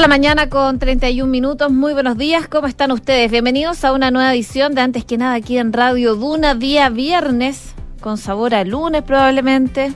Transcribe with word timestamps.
la 0.00 0.08
mañana 0.08 0.48
con 0.48 0.78
31 0.78 1.30
minutos. 1.30 1.70
Muy 1.70 1.92
buenos 1.92 2.16
días, 2.16 2.48
¿cómo 2.48 2.66
están 2.66 2.90
ustedes? 2.90 3.30
Bienvenidos 3.30 3.84
a 3.84 3.92
una 3.92 4.10
nueva 4.10 4.32
edición 4.32 4.74
de 4.74 4.80
Antes 4.80 5.04
que 5.04 5.18
nada 5.18 5.34
aquí 5.34 5.58
en 5.58 5.74
Radio 5.74 6.14
Duna, 6.14 6.54
día 6.54 6.88
viernes, 6.88 7.74
con 8.00 8.16
sabor 8.16 8.54
a 8.54 8.64
lunes 8.64 9.02
probablemente, 9.02 9.92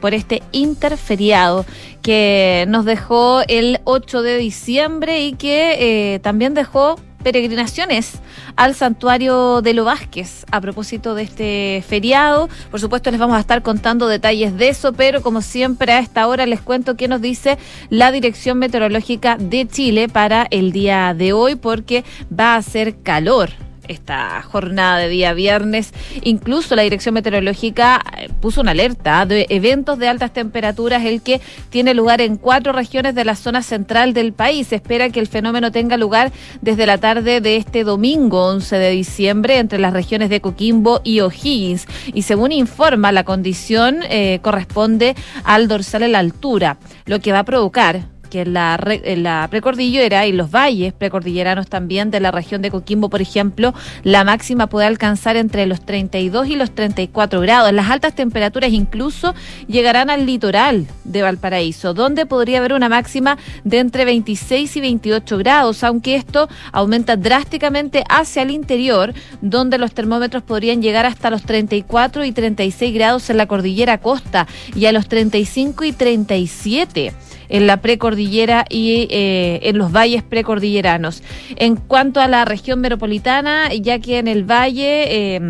por 0.00 0.14
este 0.14 0.44
interferiado 0.52 1.66
que 2.02 2.66
nos 2.68 2.84
dejó 2.84 3.40
el 3.48 3.80
8 3.82 4.22
de 4.22 4.38
diciembre 4.38 5.24
y 5.24 5.32
que 5.32 6.14
eh, 6.14 6.20
también 6.20 6.54
dejó 6.54 6.94
peregrinaciones 7.22 8.20
al 8.56 8.74
santuario 8.74 9.62
de 9.62 9.74
Lo 9.74 9.84
Vázquez 9.84 10.44
a 10.50 10.60
propósito 10.60 11.14
de 11.14 11.22
este 11.22 11.84
feriado. 11.86 12.48
Por 12.70 12.80
supuesto, 12.80 13.10
les 13.10 13.20
vamos 13.20 13.36
a 13.36 13.40
estar 13.40 13.62
contando 13.62 14.08
detalles 14.08 14.56
de 14.56 14.68
eso, 14.68 14.92
pero 14.92 15.22
como 15.22 15.42
siempre 15.42 15.92
a 15.92 15.98
esta 15.98 16.26
hora 16.26 16.46
les 16.46 16.60
cuento 16.60 16.96
qué 16.96 17.08
nos 17.08 17.20
dice 17.20 17.58
la 17.90 18.12
Dirección 18.12 18.58
Meteorológica 18.58 19.36
de 19.38 19.66
Chile 19.66 20.08
para 20.08 20.46
el 20.50 20.72
día 20.72 21.14
de 21.14 21.32
hoy, 21.32 21.56
porque 21.56 22.04
va 22.32 22.56
a 22.56 22.62
ser 22.62 23.02
calor 23.02 23.67
esta 23.88 24.42
jornada 24.42 24.98
de 24.98 25.08
día 25.08 25.32
viernes. 25.32 25.92
Incluso 26.22 26.76
la 26.76 26.82
Dirección 26.82 27.14
Meteorológica 27.14 28.02
eh, 28.16 28.28
puso 28.40 28.60
una 28.60 28.72
alerta 28.72 29.26
de 29.26 29.46
eventos 29.50 29.98
de 29.98 30.08
altas 30.08 30.32
temperaturas, 30.32 31.04
el 31.04 31.22
que 31.22 31.40
tiene 31.70 31.94
lugar 31.94 32.20
en 32.20 32.36
cuatro 32.36 32.72
regiones 32.72 33.14
de 33.14 33.24
la 33.24 33.34
zona 33.34 33.62
central 33.62 34.14
del 34.14 34.32
país. 34.32 34.68
Se 34.68 34.76
espera 34.76 35.10
que 35.10 35.20
el 35.20 35.26
fenómeno 35.26 35.72
tenga 35.72 35.96
lugar 35.96 36.32
desde 36.60 36.86
la 36.86 36.98
tarde 36.98 37.40
de 37.40 37.56
este 37.56 37.84
domingo 37.84 38.46
11 38.46 38.76
de 38.76 38.90
diciembre 38.90 39.58
entre 39.58 39.78
las 39.78 39.92
regiones 39.92 40.30
de 40.30 40.40
Coquimbo 40.40 41.00
y 41.04 41.20
O'Higgins. 41.20 41.86
Y 42.12 42.22
según 42.22 42.52
informa, 42.52 43.12
la 43.12 43.24
condición 43.24 44.00
eh, 44.08 44.40
corresponde 44.42 45.14
al 45.44 45.68
dorsal 45.68 46.02
en 46.02 46.12
la 46.12 46.18
altura, 46.18 46.78
lo 47.06 47.20
que 47.20 47.32
va 47.32 47.40
a 47.40 47.44
provocar 47.44 48.17
que 48.28 48.44
la, 48.44 48.78
la 49.16 49.46
precordillera 49.50 50.26
y 50.26 50.32
los 50.32 50.50
valles 50.50 50.92
precordilleranos 50.92 51.68
también 51.68 52.10
de 52.10 52.20
la 52.20 52.30
región 52.30 52.62
de 52.62 52.70
Coquimbo, 52.70 53.08
por 53.08 53.20
ejemplo, 53.20 53.74
la 54.04 54.24
máxima 54.24 54.68
puede 54.68 54.86
alcanzar 54.86 55.36
entre 55.36 55.66
los 55.66 55.80
32 55.80 56.48
y 56.48 56.56
los 56.56 56.70
34 56.72 57.40
grados. 57.40 57.72
Las 57.72 57.90
altas 57.90 58.14
temperaturas 58.14 58.72
incluso 58.72 59.34
llegarán 59.66 60.10
al 60.10 60.26
litoral 60.26 60.86
de 61.04 61.22
Valparaíso, 61.22 61.94
donde 61.94 62.26
podría 62.26 62.58
haber 62.58 62.72
una 62.72 62.88
máxima 62.88 63.38
de 63.64 63.78
entre 63.78 64.04
26 64.04 64.76
y 64.76 64.80
28 64.80 65.38
grados, 65.38 65.84
aunque 65.84 66.14
esto 66.14 66.48
aumenta 66.72 67.16
drásticamente 67.16 68.04
hacia 68.08 68.42
el 68.42 68.50
interior, 68.50 69.14
donde 69.40 69.78
los 69.78 69.92
termómetros 69.92 70.42
podrían 70.42 70.82
llegar 70.82 71.06
hasta 71.06 71.30
los 71.30 71.42
34 71.42 72.24
y 72.24 72.32
36 72.32 72.94
grados 72.94 73.30
en 73.30 73.36
la 73.36 73.46
cordillera 73.46 73.98
costa 73.98 74.46
y 74.74 74.86
a 74.86 74.92
los 74.92 75.08
35 75.08 75.84
y 75.84 75.92
37 75.92 77.12
en 77.48 77.66
la 77.66 77.80
precordillera 77.80 78.64
y 78.68 79.08
eh, 79.10 79.60
en 79.64 79.78
los 79.78 79.92
valles 79.92 80.22
precordilleranos. 80.22 81.22
En 81.56 81.76
cuanto 81.76 82.20
a 82.20 82.28
la 82.28 82.44
región 82.44 82.80
metropolitana, 82.80 83.72
ya 83.74 83.98
que 83.98 84.18
en 84.18 84.28
el 84.28 84.44
valle... 84.44 85.36
Eh, 85.36 85.40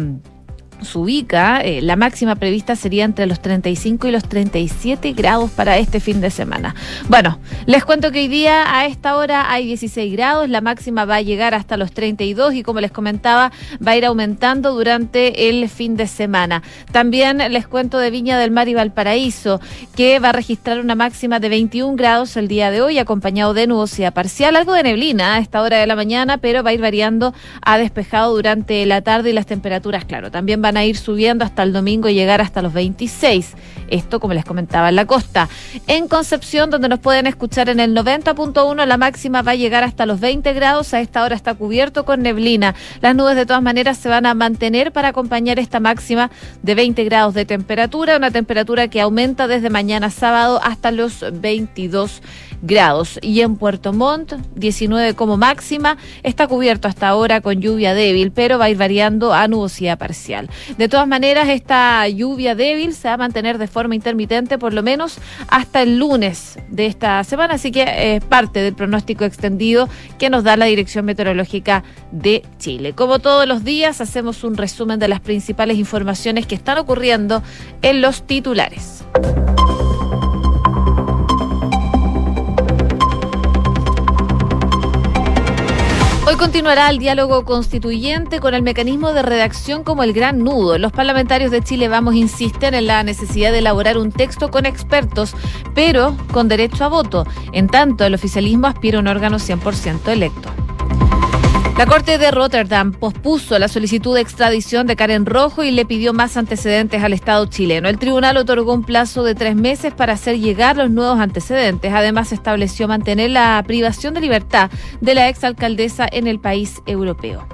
se 0.82 0.98
ubica, 0.98 1.60
eh, 1.60 1.82
la 1.82 1.96
máxima 1.96 2.36
prevista 2.36 2.76
sería 2.76 3.04
entre 3.04 3.26
los 3.26 3.40
35 3.40 4.08
y 4.08 4.10
los 4.10 4.24
37 4.24 5.12
grados 5.12 5.50
para 5.50 5.78
este 5.78 6.00
fin 6.00 6.20
de 6.20 6.30
semana. 6.30 6.74
Bueno, 7.08 7.38
les 7.66 7.84
cuento 7.84 8.12
que 8.12 8.20
hoy 8.20 8.28
día 8.28 8.78
a 8.78 8.86
esta 8.86 9.16
hora 9.16 9.50
hay 9.52 9.66
16 9.66 10.12
grados, 10.12 10.48
la 10.48 10.60
máxima 10.60 11.04
va 11.04 11.16
a 11.16 11.22
llegar 11.22 11.54
hasta 11.54 11.76
los 11.76 11.92
32 11.92 12.54
y 12.54 12.62
como 12.62 12.80
les 12.80 12.92
comentaba, 12.92 13.52
va 13.84 13.92
a 13.92 13.96
ir 13.96 14.04
aumentando 14.04 14.74
durante 14.74 15.48
el 15.48 15.68
fin 15.68 15.96
de 15.96 16.06
semana. 16.06 16.62
También 16.92 17.38
les 17.38 17.66
cuento 17.66 17.98
de 17.98 18.10
Viña 18.10 18.38
del 18.38 18.50
Mar 18.50 18.68
y 18.68 18.74
Valparaíso, 18.74 19.60
que 19.96 20.18
va 20.18 20.30
a 20.30 20.32
registrar 20.32 20.80
una 20.80 20.94
máxima 20.94 21.40
de 21.40 21.48
21 21.48 21.96
grados 21.96 22.36
el 22.36 22.48
día 22.48 22.70
de 22.70 22.82
hoy, 22.82 22.98
acompañado 22.98 23.54
de 23.54 23.66
nubosidad 23.66 24.12
parcial, 24.12 24.56
algo 24.56 24.72
de 24.72 24.82
neblina 24.82 25.34
a 25.34 25.38
esta 25.38 25.62
hora 25.62 25.78
de 25.78 25.86
la 25.86 25.96
mañana, 25.96 26.38
pero 26.38 26.62
va 26.62 26.70
a 26.70 26.74
ir 26.74 26.80
variando 26.80 27.34
a 27.62 27.78
despejado 27.78 28.34
durante 28.34 28.84
la 28.86 29.02
tarde 29.02 29.30
y 29.30 29.32
las 29.32 29.46
temperaturas, 29.46 30.04
claro, 30.04 30.30
también 30.30 30.62
va 30.62 30.67
van 30.68 30.76
a 30.76 30.84
ir 30.84 30.98
subiendo 30.98 31.46
hasta 31.46 31.62
el 31.62 31.72
domingo 31.72 32.10
y 32.10 32.14
llegar 32.14 32.42
hasta 32.42 32.60
los 32.60 32.74
26. 32.74 33.54
Esto, 33.88 34.20
como 34.20 34.34
les 34.34 34.44
comentaba, 34.44 34.90
en 34.90 34.96
la 34.96 35.06
costa. 35.06 35.48
En 35.86 36.08
Concepción, 36.08 36.68
donde 36.68 36.90
nos 36.90 36.98
pueden 36.98 37.26
escuchar 37.26 37.70
en 37.70 37.80
el 37.80 37.96
90.1, 37.96 38.84
la 38.84 38.96
máxima 38.98 39.40
va 39.40 39.52
a 39.52 39.54
llegar 39.54 39.82
hasta 39.82 40.04
los 40.04 40.20
20 40.20 40.52
grados. 40.52 40.92
A 40.92 41.00
esta 41.00 41.24
hora 41.24 41.34
está 41.34 41.54
cubierto 41.54 42.04
con 42.04 42.20
neblina. 42.20 42.74
Las 43.00 43.14
nubes, 43.14 43.34
de 43.34 43.46
todas 43.46 43.62
maneras, 43.62 43.96
se 43.96 44.10
van 44.10 44.26
a 44.26 44.34
mantener 44.34 44.92
para 44.92 45.08
acompañar 45.08 45.58
esta 45.58 45.80
máxima 45.80 46.30
de 46.62 46.74
20 46.74 47.02
grados 47.04 47.32
de 47.32 47.46
temperatura, 47.46 48.18
una 48.18 48.30
temperatura 48.30 48.88
que 48.88 49.00
aumenta 49.00 49.46
desde 49.46 49.70
mañana 49.70 50.10
sábado 50.10 50.60
hasta 50.62 50.90
los 50.90 51.24
22 51.32 52.20
grados. 52.20 52.47
Y 53.22 53.40
en 53.40 53.56
Puerto 53.56 53.92
Montt, 53.92 54.34
19 54.56 55.14
como 55.14 55.36
máxima. 55.36 55.96
Está 56.22 56.46
cubierto 56.46 56.88
hasta 56.88 57.08
ahora 57.08 57.40
con 57.40 57.60
lluvia 57.60 57.94
débil, 57.94 58.32
pero 58.32 58.58
va 58.58 58.66
a 58.66 58.70
ir 58.70 58.76
variando 58.76 59.32
a 59.32 59.46
nubosidad 59.48 59.98
parcial. 59.98 60.50
De 60.76 60.88
todas 60.88 61.06
maneras, 61.06 61.48
esta 61.48 62.06
lluvia 62.08 62.54
débil 62.54 62.94
se 62.94 63.08
va 63.08 63.14
a 63.14 63.16
mantener 63.18 63.58
de 63.58 63.66
forma 63.66 63.94
intermitente 63.94 64.58
por 64.58 64.74
lo 64.74 64.82
menos 64.82 65.18
hasta 65.48 65.82
el 65.82 65.98
lunes 65.98 66.58
de 66.68 66.86
esta 66.86 67.22
semana, 67.24 67.54
así 67.54 67.70
que 67.70 68.16
es 68.16 68.24
parte 68.24 68.60
del 68.60 68.74
pronóstico 68.74 69.24
extendido 69.24 69.88
que 70.18 70.30
nos 70.30 70.44
da 70.44 70.56
la 70.56 70.66
Dirección 70.66 71.04
Meteorológica 71.04 71.84
de 72.12 72.42
Chile. 72.58 72.92
Como 72.92 73.18
todos 73.18 73.46
los 73.46 73.64
días, 73.64 74.00
hacemos 74.00 74.44
un 74.44 74.56
resumen 74.56 74.98
de 74.98 75.08
las 75.08 75.20
principales 75.20 75.78
informaciones 75.78 76.46
que 76.46 76.54
están 76.54 76.78
ocurriendo 76.78 77.42
en 77.82 78.00
los 78.02 78.26
titulares. 78.26 79.04
Continuará 86.38 86.88
el 86.88 86.98
diálogo 86.98 87.44
constituyente 87.44 88.38
con 88.38 88.54
el 88.54 88.62
mecanismo 88.62 89.12
de 89.12 89.22
redacción 89.22 89.82
como 89.82 90.04
el 90.04 90.12
gran 90.12 90.38
nudo. 90.38 90.78
Los 90.78 90.92
parlamentarios 90.92 91.50
de 91.50 91.62
Chile 91.62 91.88
Vamos 91.88 92.14
insisten 92.14 92.74
en 92.74 92.86
la 92.86 93.02
necesidad 93.02 93.50
de 93.50 93.58
elaborar 93.58 93.98
un 93.98 94.12
texto 94.12 94.48
con 94.48 94.64
expertos, 94.64 95.34
pero 95.74 96.16
con 96.32 96.46
derecho 96.46 96.84
a 96.84 96.88
voto. 96.88 97.26
En 97.52 97.66
tanto, 97.66 98.04
el 98.04 98.14
oficialismo 98.14 98.68
aspira 98.68 98.98
a 98.98 99.00
un 99.00 99.08
órgano 99.08 99.38
100% 99.38 100.08
electo. 100.08 100.48
La 101.78 101.86
Corte 101.86 102.18
de 102.18 102.32
Rotterdam 102.32 102.90
pospuso 102.90 103.56
la 103.56 103.68
solicitud 103.68 104.12
de 104.12 104.20
extradición 104.20 104.88
de 104.88 104.96
Karen 104.96 105.24
Rojo 105.24 105.62
y 105.62 105.70
le 105.70 105.86
pidió 105.86 106.12
más 106.12 106.36
antecedentes 106.36 107.04
al 107.04 107.12
Estado 107.12 107.46
chileno. 107.46 107.88
El 107.88 108.00
tribunal 108.00 108.36
otorgó 108.36 108.74
un 108.74 108.82
plazo 108.82 109.22
de 109.22 109.36
tres 109.36 109.54
meses 109.54 109.94
para 109.94 110.14
hacer 110.14 110.40
llegar 110.40 110.76
los 110.76 110.90
nuevos 110.90 111.20
antecedentes. 111.20 111.92
Además, 111.94 112.32
estableció 112.32 112.88
mantener 112.88 113.30
la 113.30 113.62
privación 113.64 114.12
de 114.12 114.22
libertad 114.22 114.72
de 115.00 115.14
la 115.14 115.28
exalcaldesa 115.28 116.08
en 116.10 116.26
el 116.26 116.40
país 116.40 116.82
europeo 116.84 117.46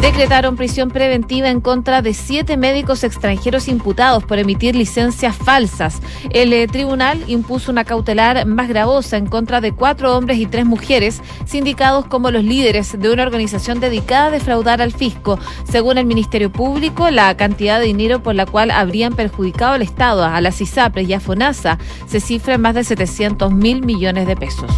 decretaron 0.00 0.56
prisión 0.56 0.90
preventiva 0.90 1.48
en 1.48 1.60
contra 1.60 2.02
de 2.02 2.12
siete 2.12 2.56
médicos 2.56 3.02
extranjeros 3.04 3.68
imputados 3.68 4.24
por 4.24 4.38
emitir 4.38 4.76
licencias 4.76 5.34
falsas. 5.34 6.00
El 6.30 6.52
eh, 6.52 6.66
tribunal 6.68 7.24
impuso 7.26 7.70
una 7.70 7.84
cautelar 7.84 8.46
más 8.46 8.68
gravosa 8.68 9.16
en 9.16 9.26
contra 9.26 9.60
de 9.60 9.72
cuatro 9.72 10.16
hombres 10.16 10.38
y 10.38 10.46
tres 10.46 10.66
mujeres, 10.66 11.22
sindicados 11.46 12.06
como 12.06 12.30
los 12.30 12.44
líderes 12.44 12.98
de 12.98 13.10
una 13.10 13.22
organización 13.22 13.80
dedicada 13.80 14.26
a 14.26 14.30
defraudar 14.30 14.82
al 14.82 14.92
fisco. 14.92 15.38
Según 15.64 15.98
el 15.98 16.06
Ministerio 16.06 16.52
Público, 16.52 17.10
la 17.10 17.36
cantidad 17.36 17.80
de 17.80 17.86
dinero 17.86 18.22
por 18.22 18.34
la 18.34 18.46
cual 18.46 18.70
habrían 18.70 19.14
perjudicado 19.14 19.72
al 19.72 19.82
Estado, 19.82 20.24
a 20.24 20.40
las 20.40 20.60
ISAPRES 20.60 21.08
y 21.08 21.14
a 21.14 21.20
FONASA 21.20 21.78
se 22.06 22.20
cifra 22.20 22.54
en 22.54 22.60
más 22.60 22.74
de 22.74 22.84
700 22.84 23.52
mil 23.52 23.84
millones 23.84 24.26
de 24.26 24.36
pesos. 24.36 24.70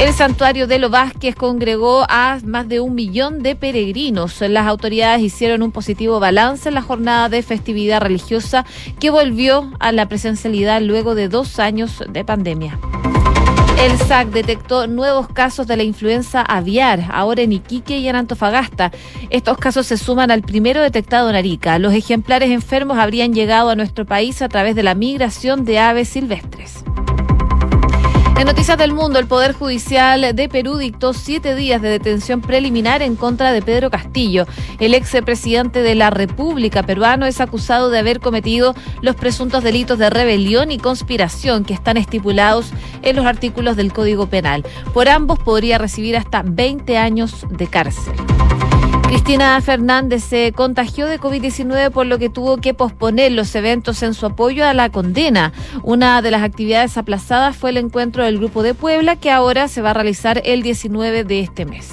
El 0.00 0.12
santuario 0.12 0.68
de 0.68 0.78
Lo 0.78 0.90
Vázquez 0.90 1.34
congregó 1.34 2.04
a 2.08 2.38
más 2.44 2.68
de 2.68 2.78
un 2.78 2.94
millón 2.94 3.42
de 3.42 3.56
peregrinos. 3.56 4.40
Las 4.42 4.68
autoridades 4.68 5.22
hicieron 5.22 5.60
un 5.60 5.72
positivo 5.72 6.20
balance 6.20 6.68
en 6.68 6.76
la 6.76 6.82
jornada 6.82 7.28
de 7.28 7.42
festividad 7.42 8.00
religiosa 8.00 8.64
que 9.00 9.10
volvió 9.10 9.72
a 9.80 9.90
la 9.90 10.08
presencialidad 10.08 10.80
luego 10.82 11.16
de 11.16 11.28
dos 11.28 11.58
años 11.58 12.04
de 12.08 12.24
pandemia. 12.24 12.78
El 13.80 13.98
SAC 13.98 14.28
detectó 14.28 14.86
nuevos 14.86 15.28
casos 15.28 15.66
de 15.66 15.76
la 15.76 15.82
influenza 15.82 16.42
aviar, 16.42 17.06
ahora 17.10 17.42
en 17.42 17.52
Iquique 17.52 17.98
y 17.98 18.08
en 18.08 18.14
Antofagasta. 18.14 18.92
Estos 19.30 19.58
casos 19.58 19.86
se 19.86 19.96
suman 19.96 20.30
al 20.30 20.42
primero 20.42 20.80
detectado 20.80 21.28
en 21.28 21.34
Arica. 21.34 21.78
Los 21.80 21.92
ejemplares 21.92 22.50
enfermos 22.50 22.98
habrían 22.98 23.34
llegado 23.34 23.70
a 23.70 23.76
nuestro 23.76 24.06
país 24.06 24.42
a 24.42 24.48
través 24.48 24.76
de 24.76 24.84
la 24.84 24.94
migración 24.94 25.64
de 25.64 25.80
aves 25.80 26.08
silvestres. 26.08 26.84
En 28.38 28.46
Noticias 28.46 28.78
del 28.78 28.92
Mundo, 28.92 29.18
el 29.18 29.26
Poder 29.26 29.52
Judicial 29.52 30.32
de 30.32 30.48
Perú 30.48 30.76
dictó 30.76 31.12
siete 31.12 31.56
días 31.56 31.82
de 31.82 31.88
detención 31.88 32.40
preliminar 32.40 33.02
en 33.02 33.16
contra 33.16 33.50
de 33.50 33.62
Pedro 33.62 33.90
Castillo. 33.90 34.46
El 34.78 34.94
ex 34.94 35.10
presidente 35.24 35.82
de 35.82 35.96
la 35.96 36.10
República 36.10 36.84
peruano 36.84 37.26
es 37.26 37.40
acusado 37.40 37.90
de 37.90 37.98
haber 37.98 38.20
cometido 38.20 38.76
los 39.02 39.16
presuntos 39.16 39.64
delitos 39.64 39.98
de 39.98 40.08
rebelión 40.08 40.70
y 40.70 40.78
conspiración 40.78 41.64
que 41.64 41.74
están 41.74 41.96
estipulados 41.96 42.70
en 43.02 43.16
los 43.16 43.26
artículos 43.26 43.76
del 43.76 43.92
Código 43.92 44.28
Penal. 44.28 44.64
Por 44.94 45.08
ambos 45.08 45.40
podría 45.40 45.78
recibir 45.78 46.16
hasta 46.16 46.44
20 46.44 46.96
años 46.96 47.44
de 47.50 47.66
cárcel. 47.66 48.14
Cristina 49.08 49.58
Fernández 49.62 50.22
se 50.22 50.52
contagió 50.52 51.06
de 51.06 51.18
COVID-19 51.18 51.90
por 51.90 52.04
lo 52.04 52.18
que 52.18 52.28
tuvo 52.28 52.58
que 52.58 52.74
posponer 52.74 53.32
los 53.32 53.54
eventos 53.54 54.02
en 54.02 54.12
su 54.12 54.26
apoyo 54.26 54.66
a 54.66 54.74
la 54.74 54.90
condena. 54.90 55.54
Una 55.82 56.20
de 56.20 56.30
las 56.30 56.42
actividades 56.42 56.98
aplazadas 56.98 57.56
fue 57.56 57.70
el 57.70 57.78
encuentro 57.78 58.22
del 58.28 58.38
Grupo 58.38 58.62
de 58.62 58.74
Puebla, 58.74 59.16
que 59.16 59.30
ahora 59.30 59.68
se 59.68 59.80
va 59.80 59.90
a 59.90 59.94
realizar 59.94 60.42
el 60.44 60.62
19 60.62 61.24
de 61.24 61.40
este 61.40 61.64
mes. 61.64 61.88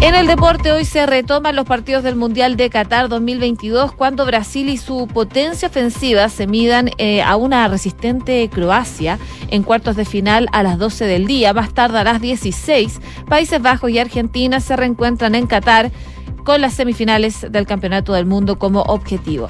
En 0.00 0.14
el 0.14 0.26
deporte 0.26 0.70
hoy 0.70 0.84
se 0.84 1.06
retoman 1.06 1.56
los 1.56 1.64
partidos 1.64 2.04
del 2.04 2.14
Mundial 2.14 2.56
de 2.56 2.70
Qatar 2.70 3.08
2022 3.08 3.92
cuando 3.92 4.26
Brasil 4.26 4.68
y 4.68 4.76
su 4.76 5.08
potencia 5.08 5.68
ofensiva 5.68 6.28
se 6.28 6.46
midan 6.46 6.90
eh, 6.98 7.22
a 7.22 7.36
una 7.36 7.66
resistente 7.68 8.48
Croacia 8.50 9.18
en 9.50 9.62
cuartos 9.62 9.96
de 9.96 10.04
final 10.04 10.48
a 10.52 10.62
las 10.62 10.78
12 10.78 11.06
del 11.06 11.26
día. 11.26 11.54
Más 11.54 11.72
tarde 11.72 11.98
a 11.98 12.04
las 12.04 12.20
16, 12.20 13.00
Países 13.28 13.62
Bajos 13.62 13.90
y 13.90 13.98
Argentina 13.98 14.60
se 14.60 14.76
reencuentran 14.76 15.34
en 15.34 15.46
Qatar 15.46 15.90
con 16.44 16.60
las 16.60 16.74
semifinales 16.74 17.46
del 17.50 17.66
Campeonato 17.66 18.12
del 18.12 18.26
Mundo 18.26 18.58
como 18.58 18.82
objetivo. 18.82 19.48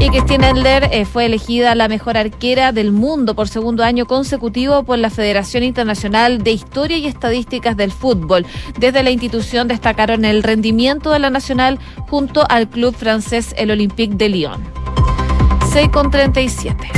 Y 0.00 0.10
Cristina 0.10 0.50
Endler 0.50 0.88
eh, 0.92 1.04
fue 1.04 1.26
elegida 1.26 1.74
la 1.74 1.88
mejor 1.88 2.16
arquera 2.16 2.70
del 2.70 2.92
mundo 2.92 3.34
por 3.34 3.48
segundo 3.48 3.82
año 3.82 4.06
consecutivo 4.06 4.84
por 4.84 4.98
la 4.98 5.10
Federación 5.10 5.64
Internacional 5.64 6.44
de 6.44 6.52
Historia 6.52 6.98
y 6.98 7.06
Estadísticas 7.06 7.76
del 7.76 7.90
Fútbol. 7.90 8.46
Desde 8.78 9.02
la 9.02 9.10
institución 9.10 9.66
destacaron 9.66 10.24
el 10.24 10.44
rendimiento 10.44 11.10
de 11.10 11.18
la 11.18 11.30
nacional 11.30 11.80
junto 12.08 12.44
al 12.48 12.68
club 12.68 12.94
francés 12.94 13.54
el 13.58 13.72
Olympique 13.72 14.14
de 14.14 14.28
Lyon. 14.28 14.62
6 15.72 15.88
con 15.88 16.12
37. 16.12 16.97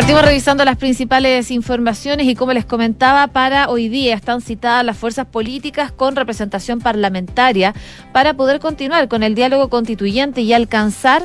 Partimos 0.00 0.24
revisando 0.24 0.64
las 0.64 0.78
principales 0.78 1.50
informaciones 1.50 2.26
y 2.26 2.34
como 2.34 2.54
les 2.54 2.64
comentaba, 2.64 3.26
para 3.26 3.68
hoy 3.68 3.90
día 3.90 4.14
están 4.14 4.40
citadas 4.40 4.82
las 4.82 4.96
fuerzas 4.96 5.26
políticas 5.26 5.92
con 5.92 6.16
representación 6.16 6.80
parlamentaria 6.80 7.74
para 8.10 8.32
poder 8.32 8.60
continuar 8.60 9.08
con 9.08 9.22
el 9.22 9.34
diálogo 9.34 9.68
constituyente 9.68 10.40
y 10.40 10.54
alcanzar, 10.54 11.24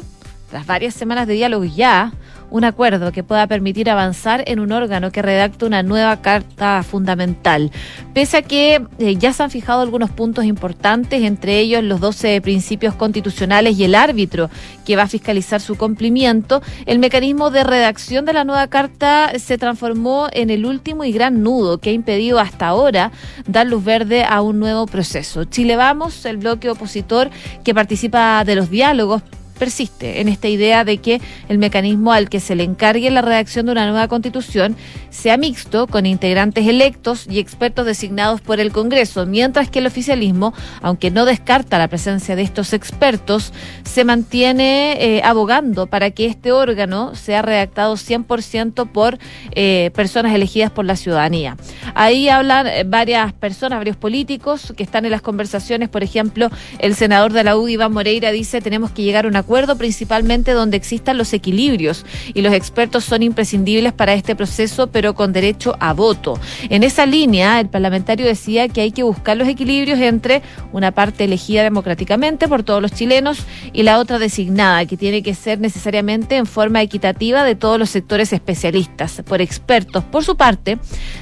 tras 0.49 0.65
varias 0.65 0.93
semanas 0.93 1.25
de 1.25 1.35
diálogo 1.35 1.63
ya, 1.63 2.11
un 2.55 2.63
acuerdo 2.63 3.11
que 3.11 3.21
pueda 3.21 3.47
permitir 3.47 3.89
avanzar 3.89 4.41
en 4.47 4.61
un 4.61 4.71
órgano 4.71 5.11
que 5.11 5.21
redacte 5.21 5.65
una 5.65 5.83
nueva 5.83 6.21
carta 6.21 6.83
fundamental. 6.83 7.69
Pese 8.13 8.37
a 8.37 8.41
que 8.43 8.81
eh, 8.97 9.15
ya 9.17 9.33
se 9.33 9.43
han 9.43 9.51
fijado 9.51 9.81
algunos 9.81 10.09
puntos 10.09 10.45
importantes, 10.45 11.21
entre 11.23 11.59
ellos 11.59 11.83
los 11.83 11.99
12 11.99 12.39
principios 12.39 12.95
constitucionales 12.95 13.77
y 13.77 13.83
el 13.83 13.93
árbitro 13.93 14.49
que 14.85 14.95
va 14.95 15.03
a 15.03 15.07
fiscalizar 15.07 15.59
su 15.59 15.75
cumplimiento, 15.75 16.61
el 16.85 16.99
mecanismo 16.99 17.51
de 17.51 17.65
redacción 17.65 18.23
de 18.23 18.31
la 18.31 18.45
nueva 18.45 18.67
carta 18.67 19.33
se 19.37 19.57
transformó 19.57 20.29
en 20.31 20.49
el 20.49 20.65
último 20.65 21.03
y 21.03 21.11
gran 21.11 21.43
nudo 21.43 21.79
que 21.79 21.89
ha 21.89 21.93
impedido 21.93 22.39
hasta 22.39 22.67
ahora 22.67 23.11
dar 23.47 23.67
luz 23.67 23.83
verde 23.83 24.23
a 24.23 24.41
un 24.41 24.59
nuevo 24.59 24.85
proceso. 24.85 25.43
Chile 25.43 25.75
Vamos, 25.75 26.23
el 26.25 26.37
bloque 26.37 26.69
opositor 26.69 27.29
que 27.65 27.75
participa 27.75 28.45
de 28.45 28.55
los 28.55 28.69
diálogos, 28.69 29.23
persiste 29.55 30.21
en 30.21 30.27
esta 30.27 30.47
idea 30.47 30.83
de 30.83 30.97
que 30.97 31.21
el 31.49 31.57
mecanismo 31.57 32.11
al 32.11 32.29
que 32.29 32.39
se 32.39 32.55
le 32.55 32.63
encargue 32.63 33.09
la 33.09 33.21
redacción 33.21 33.65
de 33.65 33.71
una 33.71 33.89
nueva 33.89 34.07
constitución 34.07 34.75
sea 35.09 35.37
mixto 35.37 35.87
con 35.87 36.05
integrantes 36.05 36.67
electos 36.67 37.25
y 37.29 37.39
expertos 37.39 37.85
designados 37.85 38.41
por 38.41 38.59
el 38.59 38.71
Congreso, 38.71 39.25
mientras 39.25 39.69
que 39.69 39.79
el 39.79 39.87
oficialismo, 39.87 40.53
aunque 40.81 41.11
no 41.11 41.25
descarta 41.25 41.77
la 41.77 41.87
presencia 41.87 42.35
de 42.35 42.41
estos 42.41 42.73
expertos, 42.73 43.53
se 43.83 44.03
mantiene 44.03 44.97
eh, 44.99 45.21
abogando 45.23 45.87
para 45.87 46.11
que 46.11 46.25
este 46.25 46.51
órgano 46.51 47.15
sea 47.15 47.41
redactado 47.41 47.95
100% 47.95 48.89
por 48.89 49.17
eh, 49.51 49.91
personas 49.95 50.33
elegidas 50.33 50.71
por 50.71 50.85
la 50.85 50.95
ciudadanía. 50.95 51.57
Ahí 51.93 52.29
hablan 52.29 52.67
eh, 52.67 52.83
varias 52.85 53.33
personas, 53.33 53.79
varios 53.79 53.97
políticos 53.97 54.73
que 54.75 54.83
están 54.83 55.05
en 55.05 55.11
las 55.11 55.21
conversaciones, 55.21 55.89
por 55.89 56.03
ejemplo, 56.03 56.49
el 56.79 56.95
senador 56.95 57.31
de 57.33 57.43
la 57.43 57.57
UDI, 57.57 57.73
Iván 57.73 57.93
Moreira, 57.93 58.31
dice 58.31 58.61
tenemos 58.61 58.91
que 58.91 59.03
llegar 59.03 59.25
a 59.25 59.27
una 59.27 59.43
principalmente 59.77 60.51
donde 60.51 60.77
existan 60.77 61.17
los 61.17 61.33
equilibrios 61.33 62.05
y 62.33 62.41
los 62.41 62.53
expertos 62.53 63.05
son 63.05 63.23
imprescindibles 63.23 63.93
para 63.93 64.13
este 64.13 64.35
proceso, 64.35 64.87
pero 64.87 65.13
con 65.15 65.33
derecho 65.33 65.75
a 65.79 65.93
voto. 65.93 66.39
En 66.69 66.83
esa 66.83 67.05
línea, 67.05 67.59
el 67.59 67.69
parlamentario 67.69 68.25
decía 68.25 68.67
que 68.67 68.81
hay 68.81 68.91
que 68.91 69.03
buscar 69.03 69.37
los 69.37 69.47
equilibrios 69.47 69.99
entre 69.99 70.41
una 70.71 70.91
parte 70.91 71.23
elegida 71.23 71.63
democráticamente 71.63 72.47
por 72.47 72.63
todos 72.63 72.81
los 72.81 72.91
chilenos 72.91 73.39
y 73.73 73.83
la 73.83 73.99
otra 73.99 74.19
designada, 74.19 74.85
que 74.85 74.97
tiene 74.97 75.23
que 75.23 75.33
ser 75.33 75.59
necesariamente 75.59 76.35
en 76.35 76.45
forma 76.45 76.81
equitativa 76.81 77.43
de 77.43 77.55
todos 77.55 77.79
los 77.79 77.89
sectores 77.89 78.33
especialistas, 78.33 79.21
por 79.25 79.41
expertos. 79.41 80.03
Por 80.03 80.23
su 80.23 80.35
parte, 80.35 80.77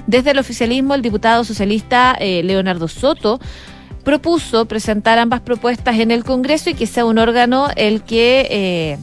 desde 0.07 0.31
el 0.31 0.39
oficialismo, 0.39 0.95
el 0.95 1.01
diputado 1.01 1.43
socialista 1.43 2.15
eh, 2.19 2.41
Leonardo 2.43 2.87
Soto 2.87 3.39
propuso 4.03 4.65
presentar 4.65 5.19
ambas 5.19 5.41
propuestas 5.41 5.99
en 5.99 6.11
el 6.11 6.23
Congreso 6.23 6.69
y 6.69 6.73
que 6.73 6.87
sea 6.87 7.05
un 7.05 7.17
órgano 7.17 7.69
el 7.75 8.03
que 8.03 8.47
eh, 8.49 8.97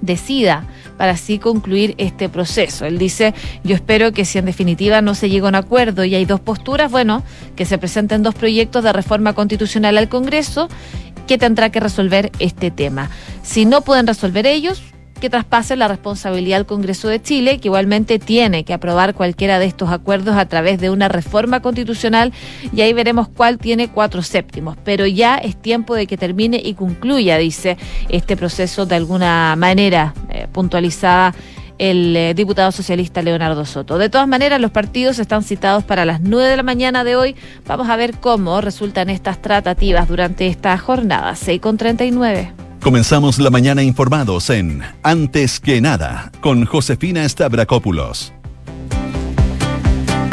decida 0.00 0.66
para 0.96 1.12
así 1.12 1.38
concluir 1.38 1.94
este 1.98 2.28
proceso. 2.28 2.84
Él 2.84 2.98
dice, 2.98 3.32
yo 3.62 3.74
espero 3.76 4.12
que 4.12 4.24
si 4.24 4.38
en 4.38 4.44
definitiva 4.44 5.00
no 5.00 5.14
se 5.14 5.30
llega 5.30 5.46
a 5.46 5.50
un 5.50 5.54
acuerdo 5.54 6.04
y 6.04 6.14
hay 6.14 6.24
dos 6.24 6.40
posturas, 6.40 6.90
bueno, 6.90 7.22
que 7.56 7.64
se 7.64 7.78
presenten 7.78 8.22
dos 8.22 8.34
proyectos 8.34 8.82
de 8.82 8.92
reforma 8.92 9.32
constitucional 9.32 9.96
al 9.96 10.08
Congreso 10.08 10.68
que 11.28 11.38
tendrá 11.38 11.70
que 11.70 11.78
resolver 11.78 12.32
este 12.40 12.70
tema. 12.70 13.10
Si 13.42 13.64
no 13.64 13.82
pueden 13.82 14.06
resolver 14.06 14.46
ellos, 14.46 14.82
que 15.18 15.30
traspase 15.30 15.76
la 15.76 15.88
responsabilidad 15.88 16.58
al 16.58 16.66
Congreso 16.66 17.08
de 17.08 17.20
Chile, 17.20 17.58
que 17.58 17.68
igualmente 17.68 18.18
tiene 18.18 18.64
que 18.64 18.72
aprobar 18.72 19.14
cualquiera 19.14 19.58
de 19.58 19.66
estos 19.66 19.90
acuerdos 19.90 20.36
a 20.36 20.46
través 20.46 20.80
de 20.80 20.90
una 20.90 21.08
reforma 21.08 21.60
constitucional 21.60 22.32
y 22.72 22.80
ahí 22.80 22.92
veremos 22.92 23.28
cuál 23.28 23.58
tiene 23.58 23.88
cuatro 23.88 24.22
séptimos. 24.22 24.76
Pero 24.84 25.06
ya 25.06 25.36
es 25.36 25.56
tiempo 25.56 25.94
de 25.94 26.06
que 26.06 26.16
termine 26.16 26.60
y 26.64 26.74
concluya, 26.74 27.38
dice 27.38 27.76
este 28.08 28.36
proceso 28.36 28.86
de 28.86 28.96
alguna 28.96 29.54
manera 29.56 30.14
eh, 30.30 30.46
puntualizada 30.52 31.34
el 31.78 32.16
eh, 32.16 32.34
diputado 32.34 32.72
socialista 32.72 33.22
Leonardo 33.22 33.64
Soto. 33.64 33.98
De 33.98 34.10
todas 34.10 34.28
maneras, 34.28 34.60
los 34.60 34.70
partidos 34.70 35.18
están 35.18 35.42
citados 35.42 35.84
para 35.84 36.04
las 36.04 36.20
9 36.20 36.50
de 36.50 36.56
la 36.56 36.62
mañana 36.62 37.04
de 37.04 37.16
hoy. 37.16 37.36
Vamos 37.66 37.88
a 37.88 37.96
ver 37.96 38.16
cómo 38.18 38.60
resultan 38.60 39.10
estas 39.10 39.40
tratativas 39.40 40.08
durante 40.08 40.48
esta 40.48 40.76
jornada. 40.76 41.34
6 41.36 41.60
con 41.60 41.76
39. 41.76 42.67
Comenzamos 42.82 43.38
la 43.38 43.50
mañana 43.50 43.82
informados 43.82 44.50
en 44.50 44.82
Antes 45.02 45.58
que 45.60 45.80
nada 45.80 46.30
con 46.40 46.64
Josefina 46.64 47.28
Stavrakopoulos. 47.28 48.32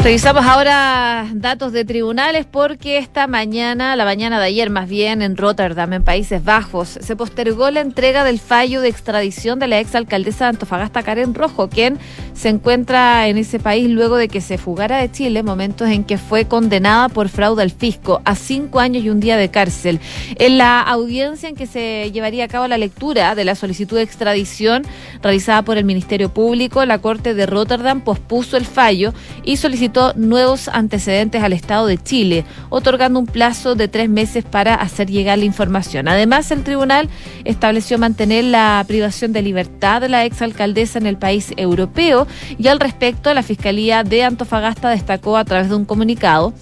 Revisamos 0.06 0.46
ahora 0.46 1.28
datos 1.34 1.72
de 1.72 1.84
tribunales 1.84 2.46
porque 2.48 2.96
esta 2.96 3.26
mañana, 3.26 3.96
la 3.96 4.04
mañana 4.04 4.38
de 4.38 4.46
ayer 4.46 4.70
más 4.70 4.88
bien, 4.88 5.20
en 5.20 5.36
Rotterdam, 5.36 5.94
en 5.94 6.04
Países 6.04 6.44
Bajos, 6.44 6.90
se 7.00 7.16
postergó 7.16 7.72
la 7.72 7.80
entrega 7.80 8.22
del 8.22 8.38
fallo 8.38 8.80
de 8.80 8.88
extradición 8.88 9.58
de 9.58 9.66
la 9.66 9.80
exalcaldesa 9.80 10.44
de 10.44 10.50
Antofagasta, 10.50 11.02
Karen 11.02 11.34
Rojo, 11.34 11.68
quien 11.68 11.98
se 12.34 12.50
encuentra 12.50 13.26
en 13.26 13.36
ese 13.36 13.58
país 13.58 13.90
luego 13.90 14.16
de 14.16 14.28
que 14.28 14.40
se 14.40 14.58
fugara 14.58 14.98
de 14.98 15.10
Chile, 15.10 15.42
momentos 15.42 15.88
en 15.88 16.04
que 16.04 16.18
fue 16.18 16.44
condenada 16.44 17.08
por 17.08 17.28
fraude 17.28 17.62
al 17.62 17.72
fisco 17.72 18.20
a 18.24 18.36
cinco 18.36 18.78
años 18.78 19.02
y 19.02 19.10
un 19.10 19.18
día 19.18 19.36
de 19.36 19.50
cárcel. 19.50 19.98
En 20.36 20.56
la 20.56 20.82
audiencia 20.82 21.48
en 21.48 21.56
que 21.56 21.66
se 21.66 22.12
llevaría 22.12 22.44
a 22.44 22.48
cabo 22.48 22.68
la 22.68 22.78
lectura 22.78 23.34
de 23.34 23.44
la 23.44 23.56
solicitud 23.56 23.96
de 23.96 24.04
extradición 24.04 24.84
realizada 25.20 25.62
por 25.62 25.78
el 25.78 25.84
Ministerio 25.84 26.28
Público, 26.28 26.84
la 26.84 27.00
Corte 27.00 27.34
de 27.34 27.46
Rotterdam 27.46 28.02
pospuso 28.02 28.56
el 28.56 28.66
fallo 28.66 29.12
y 29.42 29.56
solicitó 29.56 29.95
nuevos 30.16 30.68
antecedentes 30.68 31.42
al 31.42 31.52
Estado 31.52 31.86
de 31.86 31.98
Chile, 31.98 32.44
otorgando 32.68 33.18
un 33.18 33.26
plazo 33.26 33.74
de 33.74 33.88
tres 33.88 34.08
meses 34.08 34.44
para 34.44 34.74
hacer 34.74 35.10
llegar 35.10 35.38
la 35.38 35.44
información. 35.44 36.08
Además, 36.08 36.50
el 36.50 36.64
tribunal 36.64 37.08
estableció 37.44 37.98
mantener 37.98 38.44
la 38.44 38.84
privación 38.86 39.32
de 39.32 39.42
libertad 39.42 40.00
de 40.00 40.08
la 40.08 40.24
exalcaldesa 40.24 40.98
en 40.98 41.06
el 41.06 41.16
país 41.16 41.52
europeo 41.56 42.26
y 42.58 42.68
al 42.68 42.80
respecto 42.80 43.32
la 43.32 43.42
Fiscalía 43.42 44.02
de 44.04 44.24
Antofagasta 44.24 44.90
destacó 44.90 45.36
a 45.36 45.44
través 45.44 45.68
de 45.68 45.76
un 45.76 45.84
comunicado 45.84 46.52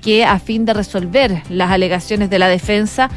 que 0.00 0.24
a 0.24 0.38
fin 0.38 0.64
de 0.64 0.72
resolver 0.72 1.42
las 1.48 1.70
alegaciones 1.70 2.30
de 2.30 2.38
la 2.38 2.48
defensa, 2.48 3.10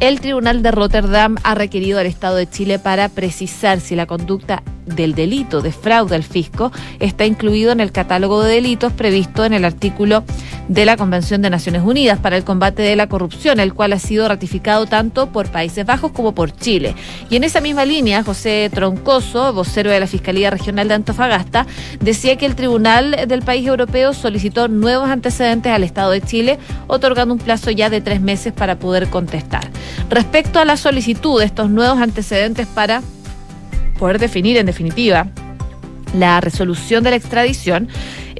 el 0.00 0.20
Tribunal 0.20 0.62
de 0.62 0.70
Rotterdam 0.70 1.36
ha 1.42 1.54
requerido 1.54 1.98
al 1.98 2.06
Estado 2.06 2.36
de 2.36 2.48
Chile 2.48 2.78
para 2.78 3.08
precisar 3.10 3.80
si 3.80 3.94
la 3.94 4.06
conducta 4.06 4.62
del 4.86 5.14
delito 5.14 5.60
de 5.60 5.72
fraude 5.72 6.16
al 6.16 6.22
fisco 6.22 6.72
está 6.98 7.26
incluido 7.26 7.72
en 7.72 7.80
el 7.80 7.92
catálogo 7.92 8.42
de 8.42 8.54
delitos 8.54 8.92
previsto 8.92 9.44
en 9.44 9.52
el 9.52 9.64
artículo 9.64 10.24
de 10.68 10.84
la 10.84 10.96
Convención 10.96 11.42
de 11.42 11.50
Naciones 11.50 11.82
Unidas 11.82 12.20
para 12.20 12.36
el 12.36 12.44
combate 12.44 12.82
de 12.82 12.94
la 12.94 13.08
corrupción, 13.08 13.58
el 13.58 13.74
cual 13.74 13.92
ha 13.92 13.98
sido 13.98 14.28
ratificado 14.28 14.86
tanto 14.86 15.26
por 15.32 15.50
Países 15.50 15.84
Bajos 15.84 16.12
como 16.12 16.32
por 16.32 16.52
Chile. 16.52 16.94
Y 17.28 17.34
en 17.34 17.42
esa 17.42 17.60
misma 17.60 17.84
línea, 17.84 18.22
José 18.22 18.70
Troncoso, 18.72 19.52
vocero 19.52 19.90
de 19.90 19.98
la 19.98 20.06
Fiscalía 20.06 20.48
Regional 20.48 20.86
de 20.86 20.94
Antofagasta, 20.94 21.66
decía 22.00 22.36
que 22.36 22.46
el 22.46 22.54
Tribunal 22.54 23.26
del 23.26 23.42
país 23.42 23.66
europeo 23.66 24.12
solicitó 24.12 24.68
nuevos 24.68 25.08
antecedentes 25.08 25.72
al 25.72 25.82
Estado 25.82 26.12
de 26.12 26.20
Chile, 26.20 26.58
otorgando 26.86 27.34
un 27.34 27.40
plazo 27.40 27.72
ya 27.72 27.90
de 27.90 28.00
tres 28.00 28.20
meses 28.20 28.52
para 28.52 28.78
poder 28.78 29.08
contestar. 29.08 29.68
Respecto 30.08 30.60
a 30.60 30.64
la 30.64 30.76
solicitud 30.76 31.40
de 31.40 31.46
estos 31.46 31.68
nuevos 31.68 31.98
antecedentes 31.98 32.68
para 32.68 33.02
poder 34.00 34.18
definir 34.18 34.56
en 34.56 34.66
definitiva 34.66 35.28
la 36.18 36.40
resolución 36.40 37.04
de 37.04 37.10
la 37.10 37.16
extradición, 37.16 37.88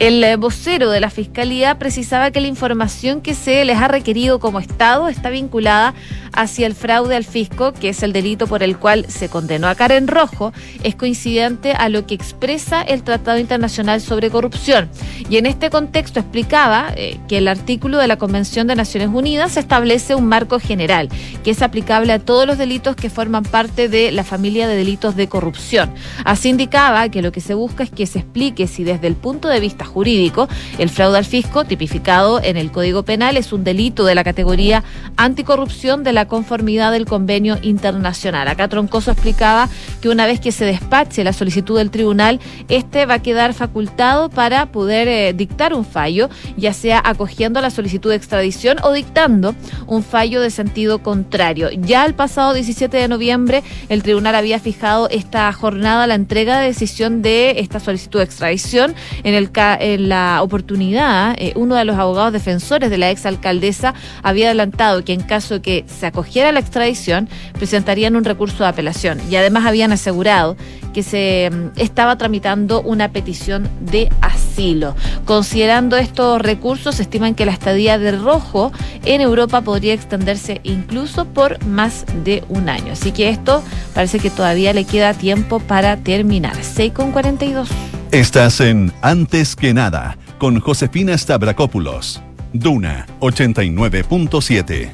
El 0.01 0.35
vocero 0.39 0.91
de 0.91 0.99
la 0.99 1.11
Fiscalía 1.11 1.79
precisaba 1.79 2.31
que 2.31 2.41
la 2.41 2.47
información 2.47 3.21
que 3.21 3.35
se 3.35 3.63
les 3.67 3.77
ha 3.77 3.87
requerido 3.87 4.41
como 4.41 4.59
Estado 4.59 5.09
está 5.09 5.29
vinculada 5.29 5.93
hacia 6.33 6.67
el 6.67 6.75
fraude 6.75 7.17
al 7.17 7.25
fisco, 7.25 7.75
que 7.75 7.91
es 7.91 8.03
el 8.03 8.15
delito 8.15 8.47
por 8.47 8.63
el 8.63 8.79
cual 8.79 9.05
se 9.09 9.29
condenó 9.29 9.69
a 9.69 9.75
Karen 9.75 10.09
Rojo, 10.09 10.55
es 10.85 10.95
coincidente 10.95 11.73
a 11.73 11.91
lo 11.91 12.07
que 12.07 12.15
expresa 12.15 12.81
el 12.81 13.03
Tratado 13.03 13.39
Internacional 13.39 14.01
sobre 14.01 14.31
Corrupción. 14.31 14.89
Y 15.29 15.37
en 15.37 15.45
este 15.45 15.69
contexto 15.69 16.21
explicaba 16.21 16.95
eh, 16.97 17.19
que 17.29 17.37
el 17.37 17.47
artículo 17.47 17.99
de 17.99 18.07
la 18.07 18.17
Convención 18.17 18.67
de 18.69 18.77
Naciones 18.77 19.11
Unidas 19.13 19.59
establece 19.59 20.15
un 20.15 20.27
marco 20.27 20.61
general 20.61 21.11
que 21.45 21.51
es 21.51 21.61
aplicable 21.61 22.13
a 22.13 22.19
todos 22.19 22.47
los 22.47 22.57
delitos 22.57 22.97
que 22.97 23.11
forman 23.11 23.43
parte 23.43 23.91
de 23.91 24.13
la 24.13 24.25
familia 24.25 24.67
de 24.67 24.77
delitos 24.77 25.15
de 25.15 25.29
corrupción. 25.29 25.93
Así 26.25 26.49
indicaba 26.49 27.09
que 27.11 27.21
lo 27.21 27.33
que 27.33 27.43
se 27.43 27.53
busca 27.53 27.85
es 27.85 27.91
que 27.91 28.07
se 28.07 28.21
explique 28.21 28.67
si 28.67 28.83
desde 28.83 29.07
el 29.07 29.15
punto 29.15 29.49
de 29.49 29.61
vista 29.61 29.85
jurídico 29.91 30.49
el 30.79 30.89
fraude 30.89 31.19
al 31.19 31.25
fisco, 31.25 31.65
tipificado 31.65 32.41
en 32.43 32.57
el 32.57 32.71
Código 32.71 33.03
Penal, 33.03 33.37
es 33.37 33.53
un 33.53 33.65
delito 33.65 34.05
de 34.05 34.15
la 34.15 34.25
categoría 34.25 34.83
anticorrupción 35.17 36.05
de 36.05 36.13
la 36.13 36.27
conformidad 36.27 36.93
del 36.93 37.05
convenio 37.05 37.59
internacional. 37.63 38.49
Acá 38.49 38.69
Troncoso 38.69 39.11
explicaba 39.11 39.69
que 40.01 40.09
una 40.09 40.27
vez 40.27 40.41
que 40.41 40.53
se 40.53 40.65
despache 40.65 41.25
la 41.25 41.33
solicitud 41.33 41.77
del 41.77 41.91
tribunal, 41.91 42.41
este 42.69 43.07
va 43.07 43.15
a 43.15 43.23
quedar 43.23 43.55
facultado 43.55 44.31
para 44.31 44.67
poder 44.67 45.09
eh, 45.09 45.33
dictar 45.33 45.75
un 45.75 45.85
fallo, 45.85 46.31
ya 46.57 46.73
sea 46.73 47.03
acogiendo 47.05 47.61
la 47.61 47.71
solicitud 47.71 48.11
de 48.11 48.17
extradición 48.17 48.79
o 48.83 48.93
dictando 48.93 49.55
un 49.87 50.03
fallo 50.03 50.41
de 50.41 50.51
sentido 50.51 51.03
contrario. 51.03 51.71
Ya 51.73 52.07
el 52.07 52.15
pasado 52.15 52.55
17 52.55 52.97
de 52.97 53.09
noviembre, 53.09 53.63
el 53.89 54.03
tribunal 54.03 54.35
había 54.35 54.59
fijado 54.61 55.09
esta 55.11 55.53
jornada 55.53 56.07
la 56.07 56.15
entrega 56.15 56.61
de 56.61 56.67
decisión 56.67 57.23
de 57.23 57.61
esta 57.61 57.81
solicitud 57.81 58.21
de 58.21 58.25
extradición. 58.25 58.95
En, 59.25 59.35
el, 59.35 59.51
en 59.81 60.09
la 60.09 60.43
oportunidad, 60.43 61.35
eh, 61.39 61.53
uno 61.57 61.75
de 61.75 61.85
los 61.85 61.97
abogados 61.97 62.33
defensores 62.33 62.91
de 62.91 62.99
la 62.99 63.11
exalcaldesa 63.11 63.95
había 64.23 64.47
adelantado 64.47 65.05
que 65.05 65.13
en 65.13 65.23
caso 65.23 65.63
que 65.63 65.85
se 65.87 66.07
acogiera 66.07 66.53
la 66.53 66.61
extradición, 66.61 67.29
presentarían 67.55 68.17
un 68.17 68.25
recurso 68.25 68.63
de 68.63 68.69
apelación. 68.69 69.21
Y 69.31 69.37
además 69.37 69.67
habían 69.67 69.93
asegurado 69.93 70.57
que 70.93 71.03
se 71.03 71.51
mm, 71.51 71.79
estaba 71.81 72.17
tramitando 72.17 72.83
una 72.83 73.11
petición 73.13 73.69
de 73.81 74.11
asilo. 74.21 74.95
Considerando 75.25 75.97
estos 75.97 76.41
recursos, 76.41 77.01
estiman 77.01 77.35
que 77.35 77.47
la 77.47 77.53
estadía 77.53 77.99
de 77.99 78.13
Rojo 78.13 78.73
en 79.05 79.21
Europa 79.21 79.61
podría 79.61 79.95
extenderse 79.95 80.61
incluso 80.65 81.25
por 81.25 81.65
más 81.65 82.05
de 82.25 82.45
un 82.49 82.69
año. 82.69 82.93
Así 82.93 83.13
que 83.13 83.29
esto 83.29 83.63
parece 83.95 84.19
que 84.19 84.31
todavía 84.31 84.73
le 84.73 84.85
queda 84.85 85.15
tiempo 85.15 85.61
para 85.61 85.97
terminar. 85.99 86.57
6 86.61 86.93
con 86.93 87.13
42. 87.13 87.69
Estás 88.13 88.61
en 88.61 88.93
Antes 89.03 89.55
que 89.55 89.73
nada 89.73 90.19
con 90.39 90.59
Josefina 90.61 91.17
Stavrakopoulos. 91.17 92.21
Duna 92.53 93.07
89.7. 93.21 94.91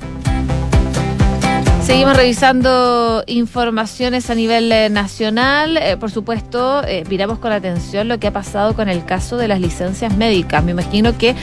Seguimos 1.87 2.17
revisando 2.17 3.23
informaciones 3.29 4.29
a 4.29 4.35
nivel 4.35 4.73
eh, 4.73 4.91
nacional. 4.91 5.77
Eh, 5.77 5.97
por 5.97 6.11
supuesto, 6.11 6.83
eh, 6.85 7.05
miramos 7.09 7.39
con 7.39 7.53
atención 7.53 8.09
lo 8.09 8.19
que 8.19 8.27
ha 8.27 8.33
pasado 8.33 8.75
con 8.75 8.89
el 8.89 9.05
caso 9.05 9.37
de 9.37 9.47
las 9.47 9.61
licencias 9.61 10.17
médicas. 10.17 10.65
Me 10.65 10.73
imagino 10.73 11.17
que 11.17 11.37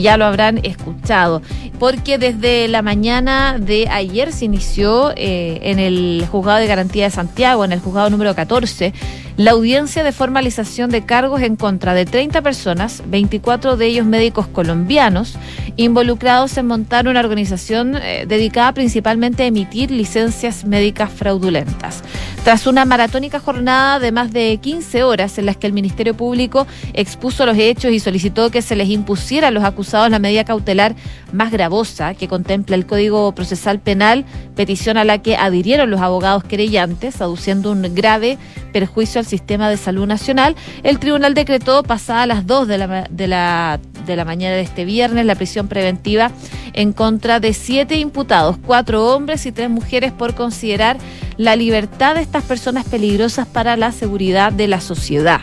ya 0.00 0.16
lo 0.16 0.24
habrán 0.26 0.60
escuchado, 0.62 1.42
porque 1.80 2.16
desde 2.16 2.68
la 2.68 2.80
mañana 2.80 3.58
de 3.58 3.88
ayer 3.88 4.32
se 4.32 4.44
inició 4.44 5.12
en 5.16 5.80
el 5.80 6.24
Juzgado 6.30 6.60
de 6.60 6.68
Garantía 6.68 7.04
de 7.04 7.10
Santiago, 7.10 7.64
en 7.64 7.72
el 7.72 7.80
Juzgado 7.80 8.08
número 8.08 8.36
14, 8.36 8.92
la 9.38 9.52
audiencia 9.52 10.02
de 10.02 10.10
formalización 10.10 10.90
de 10.90 11.06
cargos 11.06 11.42
en 11.42 11.54
contra 11.54 11.94
de 11.94 12.04
30 12.04 12.42
personas, 12.42 13.04
24 13.06 13.76
de 13.76 13.86
ellos 13.86 14.04
médicos 14.04 14.48
colombianos, 14.48 15.36
involucrados 15.76 16.58
en 16.58 16.66
montar 16.66 17.06
una 17.06 17.20
organización 17.20 17.94
eh, 17.94 18.24
dedicada 18.26 18.74
principalmente 18.74 19.44
a 19.44 19.46
emitir 19.46 19.92
licencias 19.92 20.64
médicas 20.64 21.12
fraudulentas. 21.12 22.02
Tras 22.42 22.66
una 22.66 22.84
maratónica 22.84 23.38
jornada 23.38 24.00
de 24.00 24.10
más 24.10 24.32
de 24.32 24.58
15 24.60 25.04
horas 25.04 25.38
en 25.38 25.46
las 25.46 25.56
que 25.56 25.68
el 25.68 25.72
Ministerio 25.72 26.14
Público 26.14 26.66
expuso 26.92 27.46
los 27.46 27.58
hechos 27.58 27.92
y 27.92 28.00
solicitó 28.00 28.50
que 28.50 28.62
se 28.62 28.74
les 28.74 28.88
impusiera 28.88 29.48
a 29.48 29.50
los 29.52 29.62
acusados 29.62 30.10
la 30.10 30.18
medida 30.18 30.44
cautelar 30.44 30.96
más 31.32 31.52
gravosa 31.52 32.14
que 32.14 32.26
contempla 32.26 32.74
el 32.74 32.86
Código 32.86 33.32
Procesal 33.32 33.78
Penal, 33.78 34.24
petición 34.56 34.96
a 34.96 35.04
la 35.04 35.18
que 35.18 35.36
adhirieron 35.36 35.90
los 35.90 36.00
abogados 36.00 36.42
querellantes, 36.42 37.20
aduciendo 37.20 37.70
un 37.70 37.94
grave 37.94 38.38
perjuicio 38.72 39.20
al 39.20 39.27
sistema 39.28 39.68
de 39.68 39.76
salud 39.76 40.06
nacional, 40.06 40.56
el 40.82 40.98
tribunal 40.98 41.34
decretó 41.34 41.82
pasada 41.82 42.26
las 42.26 42.46
2 42.46 42.66
de 42.66 42.78
la, 42.78 43.06
de 43.08 43.26
la, 43.28 43.78
de 44.06 44.16
la 44.16 44.24
mañana 44.24 44.56
de 44.56 44.62
este 44.62 44.84
viernes 44.84 45.26
la 45.26 45.34
prisión 45.34 45.68
preventiva 45.68 46.32
en 46.72 46.92
contra 46.92 47.40
de 47.40 47.52
siete 47.52 47.96
imputados, 47.96 48.56
cuatro 48.64 49.06
hombres 49.06 49.46
y 49.46 49.52
tres 49.52 49.70
mujeres, 49.70 50.12
por 50.12 50.34
considerar 50.34 50.96
la 51.36 51.56
libertad 51.56 52.14
de 52.14 52.22
estas 52.22 52.44
personas 52.44 52.84
peligrosas 52.84 53.46
para 53.46 53.76
la 53.76 53.92
seguridad 53.92 54.52
de 54.52 54.68
la 54.68 54.80
sociedad. 54.80 55.40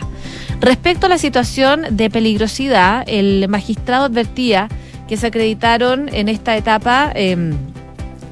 Respecto 0.60 1.06
a 1.06 1.08
la 1.08 1.18
situación 1.18 1.82
de 1.90 2.10
peligrosidad, 2.10 3.04
el 3.06 3.46
magistrado 3.48 4.06
advertía 4.06 4.68
que 5.08 5.16
se 5.16 5.26
acreditaron 5.26 6.08
en 6.12 6.28
esta 6.28 6.56
etapa 6.56 7.12
em, 7.14 7.54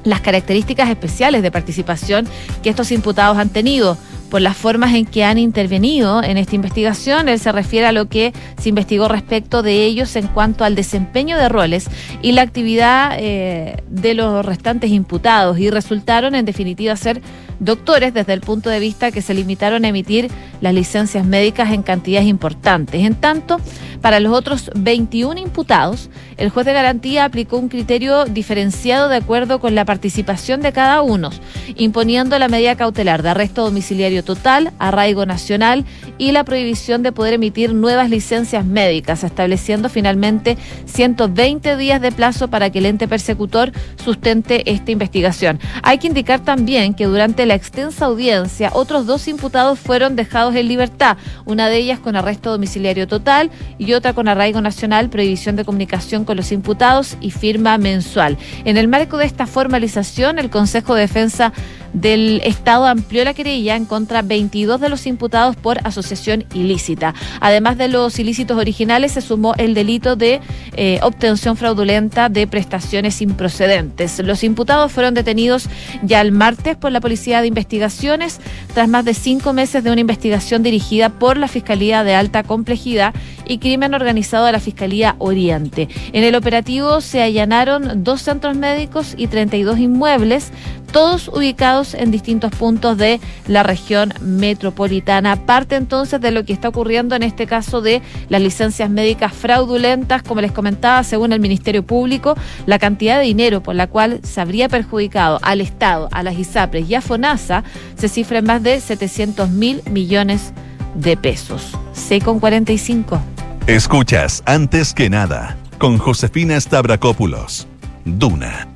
las 0.03 0.21
características 0.21 0.89
especiales 0.89 1.41
de 1.41 1.51
participación 1.51 2.27
que 2.63 2.69
estos 2.69 2.91
imputados 2.91 3.37
han 3.37 3.49
tenido 3.49 3.97
por 4.35 4.41
las 4.41 4.57
formas 4.57 4.93
en 4.93 5.05
que 5.05 5.23
han 5.23 5.37
intervenido 5.37 6.21
en 6.21 6.35
esta 6.35 6.55
investigación. 6.55 7.29
Él 7.29 7.39
se 7.39 7.53
refiere 7.53 7.85
a 7.85 7.93
lo 7.93 8.09
que 8.09 8.33
se 8.57 8.67
investigó 8.67 9.07
respecto 9.07 9.63
de 9.63 9.85
ellos 9.85 10.13
en 10.17 10.27
cuanto 10.27 10.65
al 10.65 10.75
desempeño 10.75 11.37
de 11.37 11.47
roles 11.47 11.89
y 12.21 12.33
la 12.33 12.41
actividad 12.41 13.15
eh, 13.17 13.81
de 13.87 14.13
los 14.13 14.45
restantes 14.45 14.91
imputados 14.91 15.57
y 15.57 15.69
resultaron 15.69 16.35
en 16.35 16.43
definitiva 16.43 16.97
ser 16.97 17.21
doctores 17.59 18.13
desde 18.13 18.33
el 18.33 18.41
punto 18.41 18.69
de 18.69 18.79
vista 18.79 19.11
que 19.11 19.21
se 19.21 19.33
limitaron 19.33 19.85
a 19.85 19.89
emitir 19.89 20.29
las 20.61 20.73
licencias 20.73 21.25
médicas 21.25 21.71
en 21.71 21.83
cantidades 21.83 22.27
importantes. 22.27 23.01
En 23.03 23.15
tanto, 23.15 23.59
para 24.01 24.19
los 24.19 24.33
otros 24.33 24.69
21 24.75 25.39
imputados, 25.39 26.09
el 26.37 26.49
juez 26.49 26.65
de 26.65 26.73
garantía 26.73 27.25
aplicó 27.25 27.57
un 27.57 27.69
criterio 27.69 28.25
diferenciado 28.25 29.09
de 29.09 29.17
acuerdo 29.17 29.59
con 29.59 29.73
la 29.73 29.85
participación 29.85 30.61
de 30.61 30.73
cada 30.73 31.01
uno, 31.01 31.31
imponiendo 31.75 32.37
la 32.37 32.47
medida 32.47 32.75
cautelar 32.75 33.23
de 33.23 33.29
arresto 33.29 33.63
domiciliario 33.63 34.23
total, 34.23 34.71
arraigo 34.79 35.25
nacional 35.25 35.85
y 36.17 36.33
la 36.33 36.43
prohibición 36.43 37.03
de 37.03 37.11
poder 37.11 37.33
emitir 37.33 37.73
nuevas 37.73 38.09
licencias 38.09 38.65
médicas, 38.65 39.23
estableciendo 39.23 39.89
finalmente 39.89 40.57
120 40.85 41.75
días 41.77 42.01
de 42.01 42.11
plazo 42.11 42.47
para 42.47 42.69
que 42.69 42.79
el 42.79 42.85
ente 42.85 43.07
persecutor 43.07 43.71
sustente 43.95 44.69
esta 44.69 44.91
investigación. 44.91 45.59
Hay 45.83 45.97
que 45.97 46.07
indicar 46.07 46.41
también 46.41 46.93
que 46.93 47.05
durante 47.05 47.44
la 47.45 47.55
extensa 47.55 48.05
audiencia, 48.05 48.71
otros 48.73 49.05
dos 49.05 49.27
imputados 49.27 49.79
fueron 49.79 50.15
dejados 50.15 50.55
en 50.55 50.67
libertad, 50.67 51.17
una 51.45 51.67
de 51.67 51.77
ellas 51.77 51.99
con 51.99 52.15
arresto 52.15 52.51
domiciliario 52.51 53.07
total 53.07 53.51
y 53.77 53.93
otra 53.93 54.13
con 54.13 54.27
arraigo 54.27 54.61
nacional, 54.61 55.09
prohibición 55.09 55.55
de 55.55 55.65
comunicación 55.65 56.25
con 56.25 56.37
los 56.37 56.51
imputados 56.51 57.17
y 57.21 57.31
firma 57.31 57.77
mensual. 57.77 58.37
En 58.63 58.77
el 58.77 58.87
marco 58.87 59.17
de 59.17 59.25
esta 59.25 59.47
formalización, 59.47 60.39
el 60.39 60.49
Consejo 60.49 60.95
de 60.95 61.01
Defensa 61.01 61.53
del 61.95 62.41
Estado 62.43 62.85
amplió 62.85 63.23
la 63.23 63.33
querella 63.33 63.75
en 63.75 63.85
contra 63.85 64.21
22 64.21 64.79
de 64.79 64.89
los 64.89 65.07
imputados 65.07 65.55
por 65.55 65.79
asociación 65.87 66.45
ilícita. 66.53 67.15
Además 67.39 67.77
de 67.77 67.87
los 67.87 68.19
ilícitos 68.19 68.57
originales, 68.57 69.13
se 69.13 69.21
sumó 69.21 69.55
el 69.57 69.73
delito 69.73 70.15
de 70.15 70.41
eh, 70.75 70.99
obtención 71.01 71.55
fraudulenta 71.55 72.29
de 72.29 72.47
prestaciones 72.47 73.21
improcedentes. 73.21 74.19
Los 74.19 74.43
imputados 74.43 74.91
fueron 74.91 75.13
detenidos 75.13 75.69
ya 76.03 76.21
el 76.21 76.31
martes 76.31 76.75
por 76.75 76.91
la 76.91 76.99
Policía 76.99 77.41
de 77.41 77.47
Investigaciones 77.47 78.39
tras 78.73 78.89
más 78.89 79.05
de 79.05 79.13
cinco 79.13 79.53
meses 79.53 79.83
de 79.83 79.91
una 79.91 80.01
investigación 80.01 80.63
dirigida 80.63 81.09
por 81.09 81.37
la 81.37 81.47
Fiscalía 81.47 82.03
de 82.03 82.13
Alta 82.13 82.43
Complejidad 82.43 83.13
y 83.47 83.57
Crimen 83.59 83.93
Organizado 83.93 84.45
de 84.45 84.51
la 84.51 84.59
Fiscalía 84.59 85.15
Oriente. 85.19 85.87
En 86.13 86.23
el 86.23 86.35
operativo 86.35 87.01
se 87.01 87.21
allanaron 87.21 88.03
dos 88.03 88.21
centros 88.21 88.55
médicos 88.55 89.13
y 89.17 89.27
32 89.27 89.79
inmuebles, 89.79 90.51
todos 90.91 91.27
ubicados 91.27 91.93
en 91.93 92.11
distintos 92.11 92.51
puntos 92.51 92.97
de 92.97 93.19
la 93.47 93.63
región 93.63 94.13
metropolitana. 94.21 95.45
Parte 95.45 95.75
entonces 95.75 96.21
de 96.21 96.31
lo 96.31 96.45
que 96.45 96.53
está 96.53 96.69
ocurriendo 96.69 97.15
en 97.15 97.23
este 97.23 97.47
caso 97.47 97.81
de 97.81 98.01
las 98.29 98.41
licencias 98.41 98.89
médicas 98.89 99.33
fraudulentas, 99.33 100.23
como 100.23 100.41
les 100.41 100.51
comentaba, 100.51 101.03
según 101.03 101.33
el 101.33 101.39
Ministerio 101.41 101.85
Público, 101.85 102.35
la 102.65 102.79
cantidad 102.79 103.19
de 103.19 103.25
dinero 103.25 103.61
por 103.61 103.75
la 103.75 103.87
cual 103.87 104.21
se 104.23 104.39
habría 104.39 104.69
perjudicado 104.69 105.39
al 105.41 105.59
Estado, 105.59 106.07
a 106.11 106.23
las 106.23 106.37
ISAPRES 106.37 106.89
y 106.89 106.95
a 106.95 107.01
FONASA 107.01 107.63
se 107.95 108.07
cifra 108.07 108.39
en 108.39 108.45
más 108.45 108.63
de 108.63 108.79
700 108.79 109.49
mil 109.49 109.81
millones 109.89 110.53
de 110.55 110.74
pesos. 111.21 111.77
C 111.93 112.21
con 112.21 112.39
45. 112.39 113.21
Escuchas 113.67 114.43
antes 114.45 114.93
que 114.93 115.09
nada 115.09 115.57
con 115.77 115.97
Josefina 115.97 116.59
Stavrakopoulos. 116.59 117.67
Duna 118.05 118.67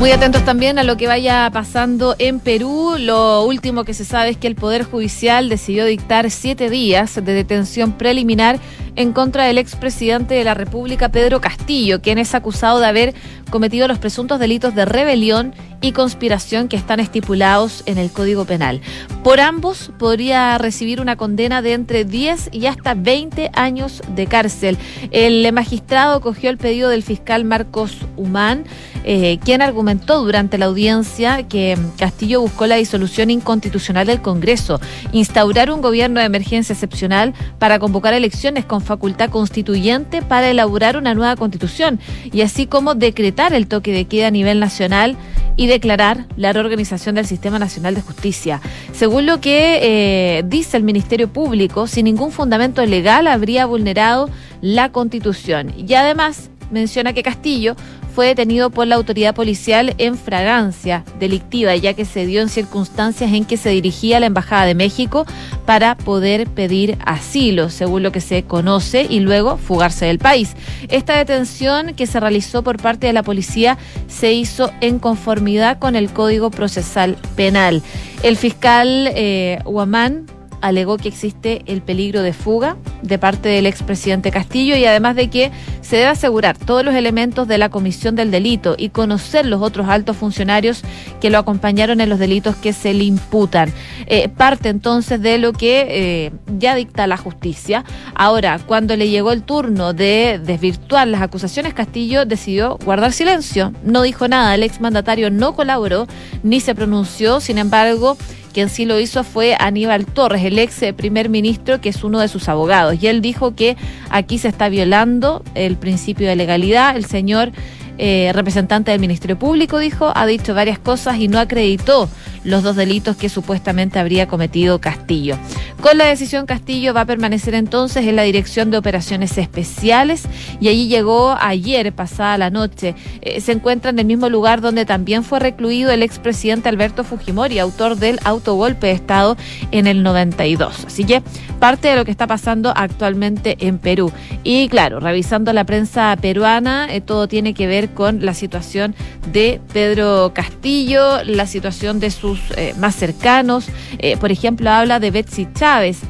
Muy 0.00 0.10
atentos 0.10 0.44
también 0.44 0.80
a 0.80 0.82
lo 0.82 0.96
que 0.96 1.06
vaya 1.06 1.48
pasando 1.52 2.16
en 2.18 2.40
Perú. 2.40 2.96
Lo 2.98 3.44
último 3.44 3.84
que 3.84 3.94
se 3.94 4.04
sabe 4.04 4.30
es 4.30 4.36
que 4.36 4.48
el 4.48 4.56
Poder 4.56 4.82
Judicial 4.82 5.48
decidió 5.48 5.84
dictar 5.84 6.28
siete 6.32 6.68
días 6.68 7.14
de 7.14 7.32
detención 7.32 7.92
preliminar 7.92 8.58
en 8.96 9.12
contra 9.12 9.44
del 9.44 9.58
expresidente 9.58 10.34
de 10.34 10.44
la 10.44 10.54
República, 10.54 11.10
Pedro 11.10 11.40
Castillo, 11.40 12.02
quien 12.02 12.18
es 12.18 12.34
acusado 12.34 12.80
de 12.80 12.86
haber 12.86 13.14
cometido 13.50 13.86
los 13.88 13.98
presuntos 13.98 14.38
delitos 14.38 14.74
de 14.74 14.84
rebelión 14.84 15.54
y 15.82 15.92
conspiración 15.92 16.68
que 16.68 16.76
están 16.76 17.00
estipulados 17.00 17.82
en 17.86 17.98
el 17.98 18.10
Código 18.10 18.44
Penal. 18.44 18.80
Por 19.24 19.40
ambos 19.40 19.90
podría 19.98 20.56
recibir 20.56 21.00
una 21.00 21.16
condena 21.16 21.60
de 21.60 21.74
entre 21.74 22.04
10 22.04 22.50
y 22.52 22.66
hasta 22.66 22.94
20 22.94 23.50
años 23.52 24.00
de 24.14 24.26
cárcel. 24.26 24.78
El 25.10 25.52
magistrado 25.52 26.20
cogió 26.20 26.50
el 26.50 26.56
pedido 26.56 26.88
del 26.88 27.02
fiscal 27.02 27.44
Marcos 27.44 27.98
Humán, 28.16 28.64
eh, 29.04 29.38
quien 29.44 29.60
argumentó 29.60 30.22
durante 30.22 30.56
la 30.56 30.66
audiencia 30.66 31.48
que 31.48 31.76
Castillo 31.98 32.40
buscó 32.40 32.66
la 32.66 32.76
disolución 32.76 33.30
inconstitucional 33.30 34.06
del 34.06 34.22
Congreso, 34.22 34.80
instaurar 35.10 35.72
un 35.72 35.82
gobierno 35.82 36.20
de 36.20 36.26
emergencia 36.26 36.72
excepcional 36.72 37.34
para 37.58 37.80
convocar 37.80 38.14
elecciones 38.14 38.64
con 38.64 38.80
facultad 38.82 39.30
constituyente 39.30 40.22
para 40.22 40.50
elaborar 40.50 40.96
una 40.96 41.14
nueva 41.14 41.36
constitución 41.36 42.00
y 42.32 42.42
así 42.42 42.66
como 42.66 42.94
decretar 42.94 43.54
el 43.54 43.66
toque 43.66 43.92
de 43.92 44.04
queda 44.04 44.28
a 44.28 44.30
nivel 44.30 44.60
nacional 44.60 45.16
y 45.56 45.66
declarar 45.66 46.26
la 46.36 46.52
reorganización 46.52 47.14
del 47.14 47.26
Sistema 47.26 47.58
Nacional 47.58 47.94
de 47.94 48.02
Justicia. 48.02 48.60
Según 48.92 49.26
lo 49.26 49.40
que 49.40 49.78
eh, 49.82 50.42
dice 50.46 50.76
el 50.76 50.82
Ministerio 50.82 51.28
Público, 51.28 51.86
sin 51.86 52.04
ningún 52.04 52.32
fundamento 52.32 52.84
legal 52.84 53.26
habría 53.26 53.66
vulnerado 53.66 54.30
la 54.60 54.92
Constitución. 54.92 55.72
Y 55.76 55.94
además 55.94 56.50
menciona 56.70 57.12
que 57.12 57.22
Castillo 57.22 57.76
fue 58.14 58.26
detenido 58.26 58.70
por 58.70 58.86
la 58.86 58.96
autoridad 58.96 59.34
policial 59.34 59.94
en 59.98 60.16
fragancia 60.16 61.04
delictiva, 61.18 61.74
ya 61.76 61.94
que 61.94 62.04
se 62.04 62.26
dio 62.26 62.42
en 62.42 62.48
circunstancias 62.48 63.32
en 63.32 63.44
que 63.44 63.56
se 63.56 63.70
dirigía 63.70 64.18
a 64.18 64.20
la 64.20 64.26
Embajada 64.26 64.66
de 64.66 64.74
México 64.74 65.26
para 65.66 65.96
poder 65.96 66.46
pedir 66.46 66.98
asilo, 67.04 67.70
según 67.70 68.02
lo 68.02 68.12
que 68.12 68.20
se 68.20 68.42
conoce, 68.42 69.06
y 69.08 69.20
luego 69.20 69.56
fugarse 69.56 70.06
del 70.06 70.18
país. 70.18 70.54
Esta 70.88 71.16
detención 71.16 71.94
que 71.94 72.06
se 72.06 72.20
realizó 72.20 72.62
por 72.62 72.80
parte 72.80 73.06
de 73.06 73.12
la 73.12 73.22
policía 73.22 73.78
se 74.08 74.32
hizo 74.32 74.70
en 74.80 74.98
conformidad 74.98 75.78
con 75.78 75.96
el 75.96 76.12
Código 76.12 76.50
Procesal 76.50 77.16
Penal. 77.36 77.82
El 78.22 78.36
fiscal 78.36 79.10
eh, 79.14 79.58
Huamán 79.64 80.26
alegó 80.62 80.96
que 80.96 81.08
existe 81.08 81.62
el 81.66 81.82
peligro 81.82 82.22
de 82.22 82.32
fuga 82.32 82.76
de 83.02 83.18
parte 83.18 83.50
del 83.50 83.66
expresidente 83.66 84.30
Castillo 84.30 84.76
y 84.76 84.84
además 84.86 85.16
de 85.16 85.28
que 85.28 85.50
se 85.82 85.96
debe 85.96 86.08
asegurar 86.08 86.56
todos 86.56 86.84
los 86.84 86.94
elementos 86.94 87.46
de 87.48 87.58
la 87.58 87.68
comisión 87.68 88.16
del 88.16 88.30
delito 88.30 88.76
y 88.78 88.88
conocer 88.88 89.44
los 89.44 89.60
otros 89.60 89.88
altos 89.88 90.16
funcionarios 90.16 90.82
que 91.20 91.30
lo 91.30 91.38
acompañaron 91.38 92.00
en 92.00 92.08
los 92.08 92.18
delitos 92.18 92.56
que 92.56 92.72
se 92.72 92.94
le 92.94 93.04
imputan. 93.04 93.72
Eh, 94.06 94.28
parte 94.28 94.68
entonces 94.68 95.20
de 95.20 95.38
lo 95.38 95.52
que 95.52 95.86
eh, 95.88 96.32
ya 96.58 96.74
dicta 96.74 97.06
la 97.06 97.16
justicia. 97.16 97.84
Ahora, 98.14 98.58
cuando 98.64 98.96
le 98.96 99.08
llegó 99.08 99.32
el 99.32 99.42
turno 99.42 99.92
de 99.92 100.40
desvirtuar 100.42 101.08
las 101.08 101.22
acusaciones, 101.22 101.74
Castillo 101.74 102.24
decidió 102.24 102.78
guardar 102.84 103.12
silencio. 103.12 103.72
No 103.84 104.02
dijo 104.02 104.28
nada, 104.28 104.54
el 104.54 104.62
exmandatario 104.62 105.30
no 105.30 105.54
colaboró 105.54 106.06
ni 106.42 106.60
se 106.60 106.74
pronunció, 106.74 107.40
sin 107.40 107.58
embargo, 107.58 108.16
quien 108.52 108.68
sí 108.68 108.84
lo 108.84 109.00
hizo 109.00 109.24
fue 109.24 109.56
Aníbal 109.58 110.06
Torres, 110.06 110.44
el 110.44 110.58
ex 110.58 110.80
primer 110.96 111.28
ministro, 111.28 111.80
que 111.80 111.88
es 111.88 112.04
uno 112.04 112.20
de 112.20 112.28
sus 112.28 112.48
abogados. 112.48 113.02
Y 113.02 113.06
él 113.08 113.20
dijo 113.20 113.54
que 113.54 113.76
aquí 114.10 114.38
se 114.38 114.48
está 114.48 114.68
violando 114.68 115.42
el 115.54 115.76
principio 115.76 116.28
de 116.28 116.36
legalidad. 116.36 116.96
El 116.96 117.06
señor 117.06 117.52
eh, 117.98 118.30
representante 118.34 118.90
del 118.90 119.00
Ministerio 119.00 119.38
Público 119.38 119.78
dijo, 119.78 120.12
ha 120.14 120.26
dicho 120.26 120.54
varias 120.54 120.78
cosas 120.78 121.18
y 121.18 121.28
no 121.28 121.38
acreditó 121.38 122.08
los 122.44 122.62
dos 122.62 122.76
delitos 122.76 123.16
que 123.16 123.28
supuestamente 123.28 123.98
habría 123.98 124.28
cometido 124.28 124.80
Castillo. 124.80 125.36
Con 125.80 125.98
la 125.98 126.06
decisión, 126.06 126.46
Castillo 126.46 126.94
va 126.94 127.02
a 127.02 127.06
permanecer 127.06 127.54
entonces 127.54 128.06
en 128.06 128.16
la 128.16 128.22
Dirección 128.22 128.70
de 128.70 128.78
Operaciones 128.78 129.36
Especiales 129.36 130.24
y 130.60 130.68
allí 130.68 130.86
llegó 130.86 131.36
ayer, 131.40 131.92
pasada 131.92 132.38
la 132.38 132.50
noche. 132.50 132.94
Eh, 133.20 133.40
se 133.40 133.52
encuentra 133.52 133.90
en 133.90 133.98
el 133.98 134.06
mismo 134.06 134.28
lugar 134.28 134.60
donde 134.60 134.84
también 134.84 135.24
fue 135.24 135.40
recluido 135.40 135.90
el 135.90 136.02
expresidente 136.02 136.68
Alberto 136.68 137.04
Fujimori, 137.04 137.58
autor 137.58 137.96
del 137.96 138.20
autogolpe 138.24 138.88
de 138.88 138.92
Estado 138.92 139.36
en 139.70 139.86
el 139.86 140.02
92. 140.02 140.84
Así 140.86 141.04
que 141.04 141.22
parte 141.58 141.88
de 141.88 141.96
lo 141.96 142.04
que 142.04 142.10
está 142.10 142.26
pasando 142.26 142.72
actualmente 142.74 143.56
en 143.60 143.78
Perú. 143.78 144.12
Y 144.44 144.68
claro, 144.68 145.00
revisando 145.00 145.52
la 145.52 145.64
prensa 145.64 146.16
peruana, 146.20 146.92
eh, 146.92 147.00
todo 147.00 147.28
tiene 147.28 147.54
que 147.54 147.66
ver 147.66 147.90
con 147.90 148.24
la 148.24 148.34
situación 148.34 148.94
de 149.32 149.60
Pedro 149.72 150.32
Castillo, 150.34 151.24
la 151.24 151.46
situación 151.46 152.00
de 152.00 152.10
eh, 152.56 152.74
más 152.78 152.94
cercanos. 152.94 153.66
Eh, 153.98 154.16
por 154.16 154.32
ejemplo, 154.32 154.70
habla 154.70 155.00
de 155.00 155.10
Betsy 155.10 155.48
Chávez, 155.54 156.00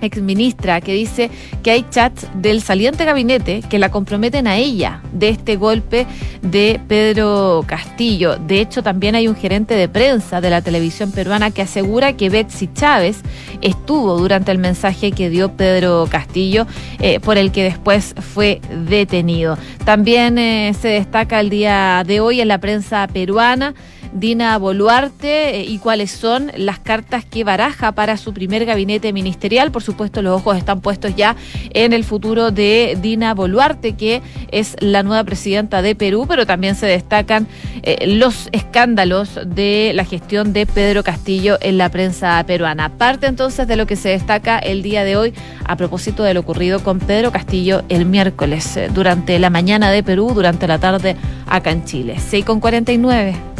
exministra, 0.00 0.80
que 0.80 0.92
dice 0.92 1.30
que 1.62 1.70
hay 1.70 1.84
chats 1.90 2.26
del 2.34 2.62
saliente 2.62 3.04
gabinete 3.04 3.62
que 3.68 3.78
la 3.78 3.90
comprometen 3.90 4.46
a 4.46 4.56
ella 4.56 5.02
de 5.12 5.30
este 5.30 5.56
golpe 5.56 6.06
de 6.42 6.80
Pedro 6.88 7.64
Castillo. 7.66 8.36
De 8.36 8.60
hecho, 8.60 8.82
también 8.82 9.14
hay 9.14 9.28
un 9.28 9.36
gerente 9.36 9.74
de 9.74 9.88
prensa 9.88 10.40
de 10.40 10.50
la 10.50 10.62
televisión 10.62 11.10
peruana 11.10 11.50
que 11.50 11.62
asegura 11.62 12.16
que 12.16 12.30
Betsy 12.30 12.68
Chávez 12.72 13.20
estuvo 13.60 14.16
durante 14.18 14.52
el 14.52 14.58
mensaje 14.58 15.12
que 15.12 15.30
dio 15.30 15.52
Pedro 15.52 16.06
Castillo, 16.10 16.66
eh, 17.00 17.20
por 17.20 17.38
el 17.38 17.50
que 17.50 17.64
después 17.64 18.14
fue 18.34 18.60
detenido. 18.86 19.58
También 19.84 20.36
se 20.74 20.88
destaca 20.88 21.40
el 21.40 21.50
día 21.50 22.04
de 22.06 22.20
hoy 22.20 22.40
en 22.40 22.48
la 22.48 22.58
prensa 22.58 23.06
peruana 23.08 23.74
Dina 24.18 24.56
Boluarte 24.58 25.56
eh, 25.56 25.64
y 25.64 25.78
cuáles 25.78 26.10
son 26.10 26.50
las 26.56 26.78
cartas 26.78 27.24
que 27.24 27.44
baraja 27.44 27.92
para 27.92 28.16
su 28.16 28.32
primer 28.32 28.64
gabinete 28.64 29.12
ministerial. 29.12 29.70
Por 29.70 29.82
supuesto, 29.82 30.22
los 30.22 30.40
ojos 30.40 30.56
están 30.56 30.80
puestos 30.80 31.14
ya 31.16 31.36
en 31.70 31.92
el 31.92 32.04
futuro 32.04 32.50
de 32.50 32.98
Dina 33.00 33.34
Boluarte, 33.34 33.94
que 33.94 34.22
es 34.50 34.76
la 34.80 35.02
nueva 35.02 35.24
presidenta 35.24 35.82
de 35.82 35.94
Perú, 35.94 36.26
pero 36.28 36.46
también 36.46 36.74
se 36.74 36.86
destacan 36.86 37.46
eh, 37.82 38.06
los 38.06 38.48
escándalos 38.52 39.38
de 39.46 39.92
la 39.94 40.04
gestión 40.04 40.52
de 40.52 40.66
Pedro 40.66 41.02
Castillo 41.02 41.58
en 41.60 41.78
la 41.78 41.88
prensa 41.90 42.42
peruana. 42.46 42.90
Parte 42.90 43.26
entonces 43.26 43.66
de 43.66 43.76
lo 43.76 43.86
que 43.86 43.96
se 43.96 44.10
destaca 44.10 44.58
el 44.58 44.82
día 44.82 45.04
de 45.04 45.16
hoy 45.16 45.34
a 45.64 45.76
propósito 45.76 46.22
de 46.22 46.34
lo 46.34 46.40
ocurrido 46.40 46.82
con 46.82 46.98
Pedro 46.98 47.30
Castillo 47.30 47.82
el 47.88 48.06
miércoles 48.06 48.76
eh, 48.76 48.88
durante 48.92 49.38
la 49.38 49.50
mañana 49.50 49.90
de 49.90 50.02
Perú, 50.02 50.32
durante 50.34 50.66
la 50.66 50.78
tarde 50.78 51.16
acá 51.46 51.70
en 51.70 51.84
Chile. 51.84 52.16
6 52.18 52.44
con 52.44 52.60
49. 52.60 53.57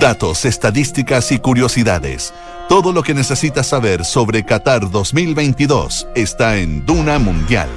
Datos, 0.00 0.46
estadísticas 0.46 1.30
y 1.30 1.38
curiosidades. 1.38 2.32
Todo 2.70 2.90
lo 2.94 3.02
que 3.02 3.12
necesitas 3.12 3.66
saber 3.66 4.06
sobre 4.06 4.46
Qatar 4.46 4.90
2022 4.90 6.08
está 6.14 6.56
en 6.56 6.86
Duna 6.86 7.18
Mundial. 7.18 7.68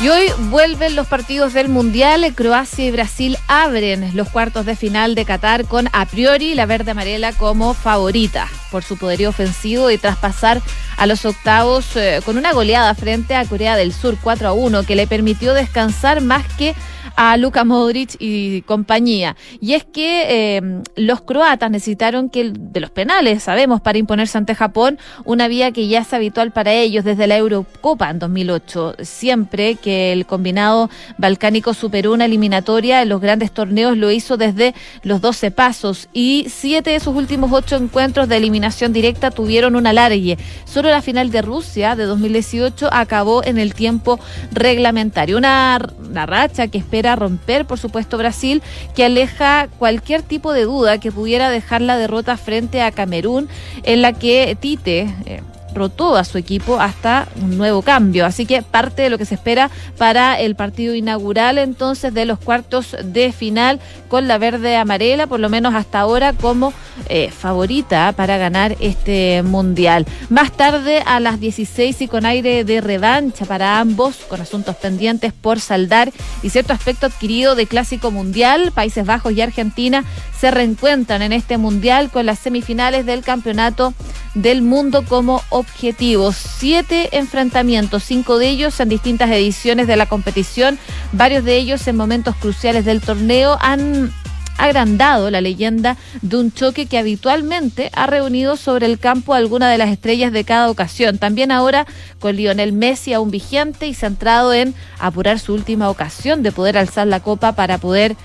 Y 0.00 0.08
hoy 0.08 0.30
vuelven 0.48 0.94
los 0.94 1.08
partidos 1.08 1.54
del 1.54 1.68
Mundial. 1.68 2.32
Croacia 2.36 2.86
y 2.86 2.92
Brasil 2.92 3.36
abren 3.48 4.16
los 4.16 4.28
cuartos 4.28 4.64
de 4.64 4.76
final 4.76 5.16
de 5.16 5.24
Qatar 5.24 5.64
con 5.64 5.88
a 5.92 6.06
priori 6.06 6.54
la 6.54 6.66
verde 6.66 6.92
amarela 6.92 7.32
como 7.32 7.74
favorita 7.74 8.46
por 8.70 8.84
su 8.84 8.96
poderío 8.96 9.30
ofensivo 9.30 9.90
y 9.90 9.98
tras 9.98 10.16
pasar 10.16 10.62
a 10.98 11.06
los 11.06 11.24
octavos 11.24 11.96
eh, 11.96 12.20
con 12.24 12.38
una 12.38 12.52
goleada 12.52 12.94
frente 12.94 13.34
a 13.34 13.44
Corea 13.44 13.74
del 13.74 13.92
Sur 13.92 14.16
4 14.22 14.50
a 14.50 14.52
1 14.52 14.84
que 14.84 14.94
le 14.94 15.08
permitió 15.08 15.52
descansar 15.52 16.20
más 16.20 16.46
que 16.54 16.76
a 17.16 17.36
Luka 17.36 17.64
Modric 17.64 18.16
y 18.18 18.62
compañía. 18.62 19.36
Y 19.60 19.74
es 19.74 19.84
que 19.84 20.56
eh, 20.56 20.82
los 20.96 21.20
croatas 21.22 21.70
necesitaron 21.70 22.30
que 22.30 22.52
de 22.54 22.80
los 22.80 22.90
penales, 22.90 23.42
sabemos, 23.42 23.80
para 23.80 23.98
imponerse 23.98 24.38
ante 24.38 24.54
Japón, 24.54 24.98
una 25.24 25.48
vía 25.48 25.72
que 25.72 25.88
ya 25.88 26.00
es 26.00 26.12
habitual 26.12 26.52
para 26.52 26.72
ellos 26.72 27.04
desde 27.04 27.26
la 27.26 27.36
Eurocopa 27.36 28.10
en 28.10 28.18
2008. 28.18 28.96
Siempre 29.00 29.76
que 29.76 30.12
el 30.12 30.26
combinado 30.26 30.90
balcánico 31.18 31.74
superó 31.74 32.12
una 32.12 32.24
eliminatoria 32.26 33.02
en 33.02 33.08
los 33.08 33.20
grandes 33.20 33.52
torneos, 33.52 33.96
lo 33.96 34.10
hizo 34.10 34.36
desde 34.36 34.74
los 35.02 35.20
12 35.20 35.50
pasos 35.50 36.08
y 36.12 36.46
siete 36.48 36.90
de 36.90 37.00
sus 37.00 37.14
últimos 37.14 37.50
ocho 37.52 37.76
encuentros 37.76 38.28
de 38.28 38.36
eliminación 38.36 38.92
directa 38.92 39.30
tuvieron 39.30 39.76
un 39.76 39.86
alargue. 39.86 40.38
Solo 40.64 40.90
la 40.90 41.02
final 41.02 41.30
de 41.30 41.42
Rusia 41.42 41.96
de 41.96 42.04
2018 42.04 42.88
acabó 42.92 43.44
en 43.44 43.58
el 43.58 43.74
tiempo 43.74 44.18
reglamentario. 44.52 45.38
Una, 45.38 45.78
una 46.08 46.26
racha 46.26 46.68
que 46.68 46.78
espera 46.90 47.14
romper, 47.14 47.66
por 47.66 47.78
supuesto, 47.78 48.18
Brasil, 48.18 48.64
que 48.96 49.04
aleja 49.04 49.68
cualquier 49.78 50.22
tipo 50.22 50.52
de 50.52 50.64
duda 50.64 50.98
que 50.98 51.12
pudiera 51.12 51.48
dejar 51.48 51.82
la 51.82 51.96
derrota 51.96 52.36
frente 52.36 52.82
a 52.82 52.90
Camerún, 52.90 53.48
en 53.84 54.02
la 54.02 54.12
que 54.12 54.56
Tite... 54.60 55.14
Eh, 55.24 55.40
rotó 55.74 56.16
a 56.16 56.24
su 56.24 56.38
equipo 56.38 56.80
hasta 56.80 57.28
un 57.40 57.56
nuevo 57.58 57.82
cambio. 57.82 58.26
Así 58.26 58.46
que 58.46 58.62
parte 58.62 59.02
de 59.02 59.10
lo 59.10 59.18
que 59.18 59.24
se 59.24 59.34
espera 59.34 59.70
para 59.98 60.38
el 60.38 60.54
partido 60.56 60.94
inaugural 60.94 61.58
entonces 61.58 62.12
de 62.14 62.24
los 62.24 62.38
cuartos 62.38 62.96
de 63.02 63.32
final 63.32 63.80
con 64.08 64.28
la 64.28 64.38
verde 64.38 64.76
amarela, 64.76 65.26
por 65.26 65.40
lo 65.40 65.48
menos 65.48 65.74
hasta 65.74 66.00
ahora 66.00 66.32
como 66.32 66.72
eh, 67.08 67.30
favorita 67.30 68.12
para 68.12 68.38
ganar 68.38 68.76
este 68.80 69.42
mundial. 69.42 70.06
Más 70.28 70.52
tarde 70.52 71.02
a 71.06 71.20
las 71.20 71.40
16 71.40 72.02
y 72.02 72.08
con 72.08 72.26
aire 72.26 72.64
de 72.64 72.80
revancha 72.80 73.44
para 73.44 73.80
ambos, 73.80 74.16
con 74.28 74.40
asuntos 74.40 74.76
pendientes 74.76 75.32
por 75.32 75.60
saldar 75.60 76.12
y 76.42 76.50
cierto 76.50 76.72
aspecto 76.72 77.06
adquirido 77.06 77.54
de 77.54 77.66
clásico 77.66 78.10
mundial, 78.10 78.72
Países 78.72 79.06
Bajos 79.06 79.32
y 79.32 79.40
Argentina 79.40 80.04
se 80.40 80.50
reencuentran 80.50 81.20
en 81.20 81.34
este 81.34 81.58
mundial 81.58 82.10
con 82.10 82.24
las 82.24 82.38
semifinales 82.38 83.04
del 83.04 83.22
campeonato 83.22 83.92
del 84.34 84.62
mundo 84.62 85.04
como 85.04 85.42
objetivos. 85.50 86.34
Siete 86.36 87.16
enfrentamientos, 87.18 88.04
cinco 88.04 88.38
de 88.38 88.48
ellos 88.48 88.80
en 88.80 88.88
distintas 88.88 89.30
ediciones 89.30 89.86
de 89.86 89.96
la 89.96 90.06
competición, 90.06 90.78
varios 91.12 91.44
de 91.44 91.56
ellos 91.56 91.86
en 91.86 91.96
momentos 91.96 92.36
cruciales 92.36 92.86
del 92.86 93.02
torneo, 93.02 93.58
han 93.60 94.12
agrandado 94.56 95.30
la 95.30 95.40
leyenda 95.40 95.96
de 96.22 96.36
un 96.36 96.52
choque 96.52 96.86
que 96.86 96.98
habitualmente 96.98 97.90
ha 97.94 98.06
reunido 98.06 98.56
sobre 98.56 98.86
el 98.86 98.98
campo 98.98 99.34
alguna 99.34 99.70
de 99.70 99.78
las 99.78 99.90
estrellas 99.90 100.32
de 100.32 100.44
cada 100.44 100.70
ocasión. 100.70 101.18
También 101.18 101.50
ahora 101.50 101.86
con 102.18 102.36
Lionel 102.36 102.72
Messi 102.72 103.12
aún 103.12 103.30
vigente 103.30 103.88
y 103.88 103.94
centrado 103.94 104.54
en 104.54 104.74
apurar 104.98 105.38
su 105.38 105.52
última 105.52 105.90
ocasión 105.90 106.42
de 106.42 106.52
poder 106.52 106.78
alzar 106.78 107.06
la 107.06 107.20
copa 107.20 107.52
para 107.52 107.78
poder 107.78 108.16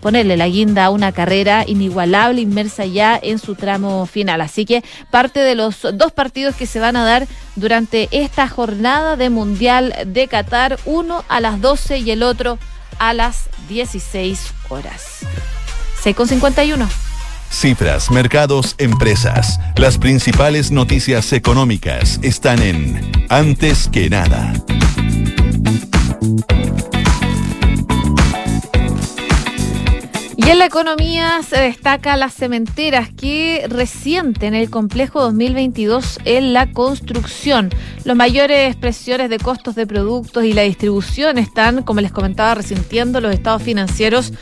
ponerle 0.00 0.36
la 0.36 0.48
guinda 0.48 0.84
a 0.84 0.90
una 0.90 1.12
carrera 1.12 1.64
inigualable, 1.66 2.40
inmersa 2.40 2.84
ya 2.84 3.18
en 3.20 3.38
su 3.38 3.54
tramo 3.54 4.06
final. 4.06 4.40
Así 4.40 4.64
que 4.64 4.82
parte 5.10 5.40
de 5.40 5.54
los 5.54 5.86
dos 5.94 6.12
partidos 6.12 6.54
que 6.56 6.66
se 6.66 6.80
van 6.80 6.96
a 6.96 7.04
dar 7.04 7.26
durante 7.56 8.08
esta 8.10 8.48
jornada 8.48 9.16
de 9.16 9.30
Mundial 9.30 9.94
de 10.06 10.28
Qatar, 10.28 10.78
uno 10.84 11.24
a 11.28 11.40
las 11.40 11.60
12 11.60 11.98
y 11.98 12.10
el 12.10 12.22
otro 12.22 12.58
a 12.98 13.12
las 13.12 13.48
16 13.68 14.52
horas. 14.68 15.18
6,51. 16.02 16.88
Cifras, 17.50 18.10
mercados, 18.10 18.74
empresas. 18.78 19.60
Las 19.76 19.98
principales 19.98 20.70
noticias 20.70 21.32
económicas 21.32 22.18
están 22.22 22.62
en 22.62 23.12
Antes 23.28 23.88
que 23.92 24.08
nada. 24.08 24.54
Y 30.44 30.50
en 30.50 30.58
la 30.58 30.66
economía 30.66 31.40
se 31.48 31.60
destaca 31.60 32.16
las 32.16 32.34
cementeras 32.34 33.10
que 33.10 33.64
resienten 33.68 34.54
el 34.54 34.70
complejo 34.70 35.20
2022 35.20 36.18
en 36.24 36.52
la 36.52 36.72
construcción. 36.72 37.70
Los 38.04 38.16
mayores 38.16 38.74
presiones 38.74 39.30
de 39.30 39.38
costos 39.38 39.76
de 39.76 39.86
productos 39.86 40.44
y 40.44 40.52
la 40.52 40.62
distribución 40.62 41.38
están, 41.38 41.84
como 41.84 42.00
les 42.00 42.10
comentaba, 42.10 42.56
resintiendo 42.56 43.20
los 43.20 43.32
estados 43.32 43.62
financieros 43.62 44.32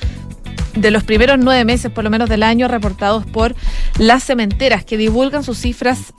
de 0.74 0.90
los 0.90 1.04
primeros 1.04 1.38
nueve 1.38 1.66
meses, 1.66 1.90
por 1.92 2.04
lo 2.04 2.10
menos 2.10 2.30
del 2.30 2.44
año, 2.44 2.66
reportados 2.66 3.26
por 3.26 3.54
las 3.98 4.24
cementeras 4.24 4.86
que 4.86 4.96
divulgan 4.96 5.44
sus 5.44 5.58
cifras 5.58 6.14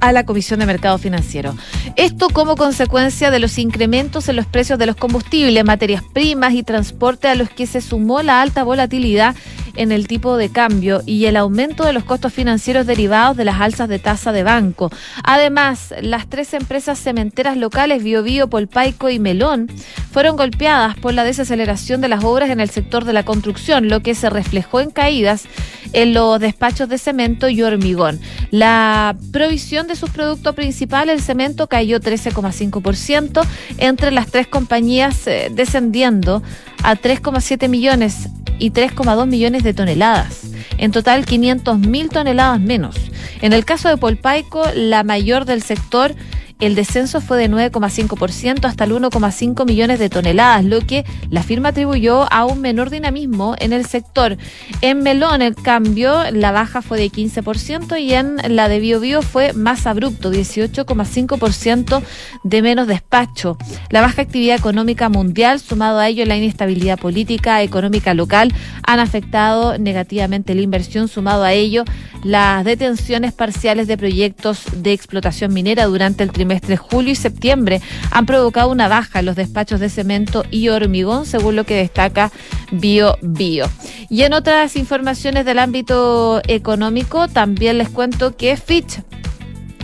a 0.00 0.12
la 0.12 0.24
Comisión 0.24 0.60
de 0.60 0.66
Mercado 0.66 0.98
Financiero. 0.98 1.54
Esto 1.96 2.28
como 2.30 2.56
consecuencia 2.56 3.30
de 3.30 3.38
los 3.38 3.58
incrementos 3.58 4.28
en 4.28 4.36
los 4.36 4.46
precios 4.46 4.78
de 4.78 4.86
los 4.86 4.96
combustibles, 4.96 5.64
materias 5.64 6.02
primas 6.12 6.54
y 6.54 6.62
transporte 6.62 7.28
a 7.28 7.34
los 7.34 7.50
que 7.50 7.66
se 7.66 7.80
sumó 7.80 8.22
la 8.22 8.40
alta 8.42 8.64
volatilidad 8.64 9.34
en 9.80 9.92
el 9.92 10.06
tipo 10.06 10.36
de 10.36 10.50
cambio 10.50 11.02
y 11.06 11.24
el 11.24 11.36
aumento 11.36 11.86
de 11.86 11.94
los 11.94 12.04
costos 12.04 12.34
financieros 12.34 12.86
derivados 12.86 13.34
de 13.34 13.46
las 13.46 13.62
alzas 13.62 13.88
de 13.88 13.98
tasa 13.98 14.30
de 14.30 14.42
banco. 14.42 14.90
Además, 15.24 15.94
las 16.02 16.28
tres 16.28 16.52
empresas 16.52 16.98
cementeras 16.98 17.56
locales, 17.56 18.04
Biobío, 18.04 18.48
Polpaico 18.48 19.08
y 19.08 19.18
Melón, 19.18 19.72
fueron 20.12 20.36
golpeadas 20.36 20.98
por 20.98 21.14
la 21.14 21.24
desaceleración 21.24 22.02
de 22.02 22.08
las 22.08 22.24
obras 22.24 22.50
en 22.50 22.60
el 22.60 22.68
sector 22.68 23.06
de 23.06 23.14
la 23.14 23.24
construcción, 23.24 23.88
lo 23.88 24.00
que 24.00 24.14
se 24.14 24.28
reflejó 24.28 24.80
en 24.80 24.90
caídas 24.90 25.46
en 25.94 26.12
los 26.12 26.38
despachos 26.38 26.90
de 26.90 26.98
cemento 26.98 27.48
y 27.48 27.62
hormigón. 27.62 28.20
La 28.50 29.16
provisión 29.32 29.86
de 29.86 29.96
sus 29.96 30.10
productos 30.10 30.54
principales, 30.54 31.14
el 31.14 31.22
cemento, 31.22 31.68
cayó 31.68 32.00
13,5% 32.00 33.46
entre 33.78 34.10
las 34.10 34.26
tres 34.26 34.46
compañías, 34.46 35.26
eh, 35.26 35.50
descendiendo 35.50 36.42
a 36.82 36.96
3,7 36.96 37.68
millones 37.68 38.28
y 38.60 38.70
3,2 38.70 39.26
millones 39.26 39.64
de 39.64 39.74
toneladas. 39.74 40.42
En 40.78 40.92
total, 40.92 41.26
500 41.26 41.80
mil 41.80 42.08
toneladas 42.10 42.60
menos. 42.60 42.94
En 43.40 43.52
el 43.52 43.64
caso 43.64 43.88
de 43.88 43.96
Polpaico, 43.96 44.62
la 44.76 45.02
mayor 45.02 45.46
del 45.46 45.62
sector, 45.62 46.14
el 46.60 46.74
descenso 46.74 47.20
fue 47.22 47.38
de 47.38 47.50
9,5% 47.50 48.66
hasta 48.66 48.84
el 48.84 48.92
1,5 48.92 49.66
millones 49.66 49.98
de 49.98 50.10
toneladas, 50.10 50.64
lo 50.64 50.80
que 50.80 51.04
la 51.30 51.42
firma 51.42 51.70
atribuyó 51.70 52.30
a 52.30 52.44
un 52.44 52.60
menor 52.60 52.90
dinamismo 52.90 53.56
en 53.58 53.72
el 53.72 53.86
sector. 53.86 54.36
En 54.82 55.02
Melón, 55.02 55.40
el 55.40 55.54
cambio, 55.54 56.30
la 56.30 56.52
baja 56.52 56.82
fue 56.82 56.98
de 56.98 57.10
15% 57.10 57.98
y 58.00 58.12
en 58.12 58.36
la 58.54 58.68
de 58.68 58.78
BioBio 58.78 59.22
fue 59.22 59.54
más 59.54 59.86
abrupto, 59.86 60.30
18,5% 60.30 62.02
de 62.44 62.62
menos 62.62 62.86
despacho. 62.86 63.56
La 63.88 64.02
baja 64.02 64.22
actividad 64.22 64.56
económica 64.56 65.08
mundial, 65.08 65.60
sumado 65.60 65.98
a 65.98 66.08
ello 66.08 66.26
la 66.26 66.36
inestabilidad 66.36 66.98
política, 66.98 67.62
económica 67.62 68.12
local, 68.12 68.52
han 68.82 69.00
afectado 69.00 69.78
negativamente 69.78 70.54
la 70.54 70.60
inversión, 70.60 71.08
sumado 71.08 71.42
a 71.42 71.54
ello 71.54 71.84
las 72.22 72.66
detenciones 72.66 73.32
parciales 73.32 73.86
de 73.86 73.96
proyectos 73.96 74.64
de 74.76 74.92
explotación 74.92 75.54
minera 75.54 75.86
durante 75.86 76.22
el 76.22 76.30
trimestre 76.30 76.49
julio 76.76 77.12
y 77.12 77.16
septiembre 77.16 77.80
han 78.10 78.26
provocado 78.26 78.70
una 78.70 78.88
baja 78.88 79.20
en 79.20 79.26
los 79.26 79.36
despachos 79.36 79.80
de 79.80 79.88
cemento 79.88 80.44
y 80.50 80.68
hormigón, 80.68 81.26
según 81.26 81.56
lo 81.56 81.64
que 81.64 81.76
destaca 81.76 82.30
Bio 82.72 83.16
Bio. 83.22 83.66
Y 84.08 84.22
en 84.22 84.32
otras 84.32 84.76
informaciones 84.76 85.44
del 85.44 85.58
ámbito 85.58 86.42
económico, 86.46 87.28
también 87.28 87.78
les 87.78 87.88
cuento 87.88 88.36
que 88.36 88.56
Fitch 88.56 89.02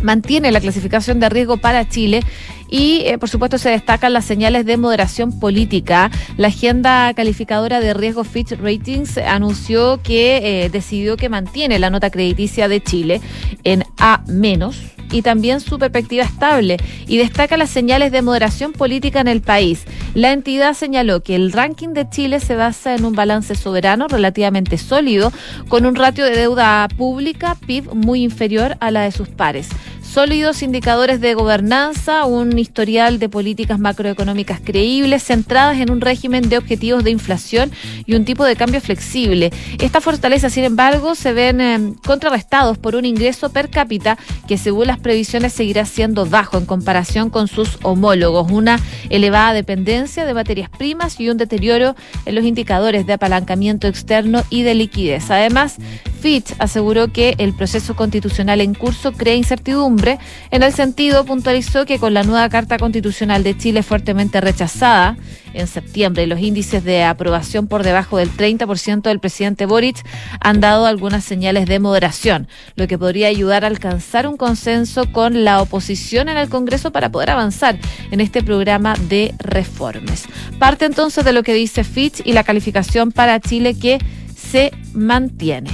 mantiene 0.02 0.52
la 0.52 0.60
clasificación 0.60 1.20
de 1.20 1.28
riesgo 1.28 1.56
para 1.56 1.88
Chile 1.88 2.22
y 2.68 3.02
eh, 3.06 3.18
por 3.18 3.28
supuesto 3.28 3.58
se 3.58 3.70
destacan 3.70 4.12
las 4.12 4.24
señales 4.24 4.66
de 4.66 4.76
moderación 4.76 5.38
política. 5.38 6.10
La 6.36 6.48
agenda 6.48 7.12
calificadora 7.14 7.80
de 7.80 7.94
riesgo 7.94 8.24
Fitch 8.24 8.52
Ratings 8.52 9.18
anunció 9.18 10.00
que 10.02 10.64
eh, 10.64 10.70
decidió 10.70 11.16
que 11.16 11.28
mantiene 11.28 11.78
la 11.78 11.90
nota 11.90 12.10
crediticia 12.10 12.68
de 12.68 12.82
Chile 12.82 13.20
en 13.64 13.84
A 13.98 14.22
menos 14.26 14.95
y 15.16 15.22
también 15.22 15.60
su 15.60 15.78
perspectiva 15.78 16.24
estable 16.24 16.76
y 17.06 17.16
destaca 17.16 17.56
las 17.56 17.70
señales 17.70 18.12
de 18.12 18.20
moderación 18.20 18.72
política 18.72 19.20
en 19.20 19.28
el 19.28 19.40
país. 19.40 19.84
La 20.14 20.32
entidad 20.32 20.74
señaló 20.74 21.22
que 21.22 21.34
el 21.34 21.52
ranking 21.52 21.88
de 21.88 22.08
Chile 22.08 22.38
se 22.38 22.54
basa 22.54 22.94
en 22.94 23.04
un 23.04 23.14
balance 23.14 23.54
soberano 23.54 24.08
relativamente 24.08 24.76
sólido 24.76 25.32
con 25.68 25.86
un 25.86 25.94
ratio 25.94 26.24
de 26.24 26.36
deuda 26.36 26.86
pública 26.96 27.56
PIB 27.66 27.94
muy 27.94 28.22
inferior 28.22 28.76
a 28.80 28.90
la 28.90 29.02
de 29.02 29.12
sus 29.12 29.28
pares 29.28 29.68
sólidos 30.16 30.62
indicadores 30.62 31.20
de 31.20 31.34
gobernanza, 31.34 32.24
un 32.24 32.58
historial 32.58 33.18
de 33.18 33.28
políticas 33.28 33.78
macroeconómicas 33.78 34.62
creíbles, 34.64 35.22
centradas 35.22 35.76
en 35.76 35.90
un 35.90 36.00
régimen 36.00 36.48
de 36.48 36.56
objetivos 36.56 37.04
de 37.04 37.10
inflación 37.10 37.70
y 38.06 38.14
un 38.14 38.24
tipo 38.24 38.46
de 38.46 38.56
cambio 38.56 38.80
flexible. 38.80 39.52
Esta 39.78 40.00
fortaleza, 40.00 40.48
sin 40.48 40.64
embargo, 40.64 41.14
se 41.14 41.34
ven 41.34 41.60
eh, 41.60 41.92
contrarrestados 42.06 42.78
por 42.78 42.94
un 42.96 43.04
ingreso 43.04 43.50
per 43.50 43.68
cápita 43.68 44.16
que, 44.48 44.56
según 44.56 44.86
las 44.86 44.98
previsiones, 44.98 45.52
seguirá 45.52 45.84
siendo 45.84 46.24
bajo 46.24 46.56
en 46.56 46.64
comparación 46.64 47.28
con 47.28 47.46
sus 47.46 47.76
homólogos, 47.82 48.50
una 48.50 48.80
elevada 49.10 49.52
dependencia 49.52 50.24
de 50.24 50.32
materias 50.32 50.70
primas 50.70 51.20
y 51.20 51.28
un 51.28 51.36
deterioro 51.36 51.94
en 52.24 52.34
los 52.34 52.46
indicadores 52.46 53.06
de 53.06 53.12
apalancamiento 53.12 53.86
externo 53.86 54.44
y 54.48 54.62
de 54.62 54.76
liquidez. 54.76 55.30
Además, 55.30 55.76
Fitch 56.20 56.54
aseguró 56.58 57.12
que 57.12 57.34
el 57.36 57.52
proceso 57.52 57.94
constitucional 57.94 58.62
en 58.62 58.72
curso 58.72 59.12
crea 59.12 59.34
incertidumbre. 59.34 60.05
En 60.50 60.62
el 60.62 60.72
sentido, 60.72 61.24
puntualizó 61.24 61.84
que 61.86 61.98
con 61.98 62.14
la 62.14 62.22
nueva 62.22 62.48
Carta 62.48 62.78
Constitucional 62.78 63.42
de 63.42 63.56
Chile 63.56 63.82
fuertemente 63.82 64.40
rechazada 64.40 65.16
en 65.52 65.66
septiembre 65.66 66.24
y 66.24 66.26
los 66.26 66.40
índices 66.40 66.84
de 66.84 67.02
aprobación 67.02 67.66
por 67.66 67.82
debajo 67.82 68.18
del 68.18 68.30
30% 68.30 69.02
del 69.02 69.20
presidente 69.20 69.66
Boric 69.66 70.04
han 70.40 70.60
dado 70.60 70.86
algunas 70.86 71.24
señales 71.24 71.66
de 71.66 71.78
moderación, 71.78 72.46
lo 72.76 72.86
que 72.86 72.98
podría 72.98 73.28
ayudar 73.28 73.64
a 73.64 73.68
alcanzar 73.68 74.28
un 74.28 74.36
consenso 74.36 75.10
con 75.12 75.44
la 75.44 75.60
oposición 75.62 76.28
en 76.28 76.36
el 76.36 76.48
Congreso 76.48 76.92
para 76.92 77.10
poder 77.10 77.30
avanzar 77.30 77.78
en 78.10 78.20
este 78.20 78.42
programa 78.42 78.94
de 79.08 79.34
reformas. 79.38 80.24
Parte 80.58 80.84
entonces 80.84 81.24
de 81.24 81.32
lo 81.32 81.42
que 81.42 81.54
dice 81.54 81.84
Fitch 81.84 82.20
y 82.24 82.32
la 82.32 82.44
calificación 82.44 83.12
para 83.12 83.40
Chile 83.40 83.74
que 83.78 83.98
se 84.36 84.72
mantiene. 84.92 85.70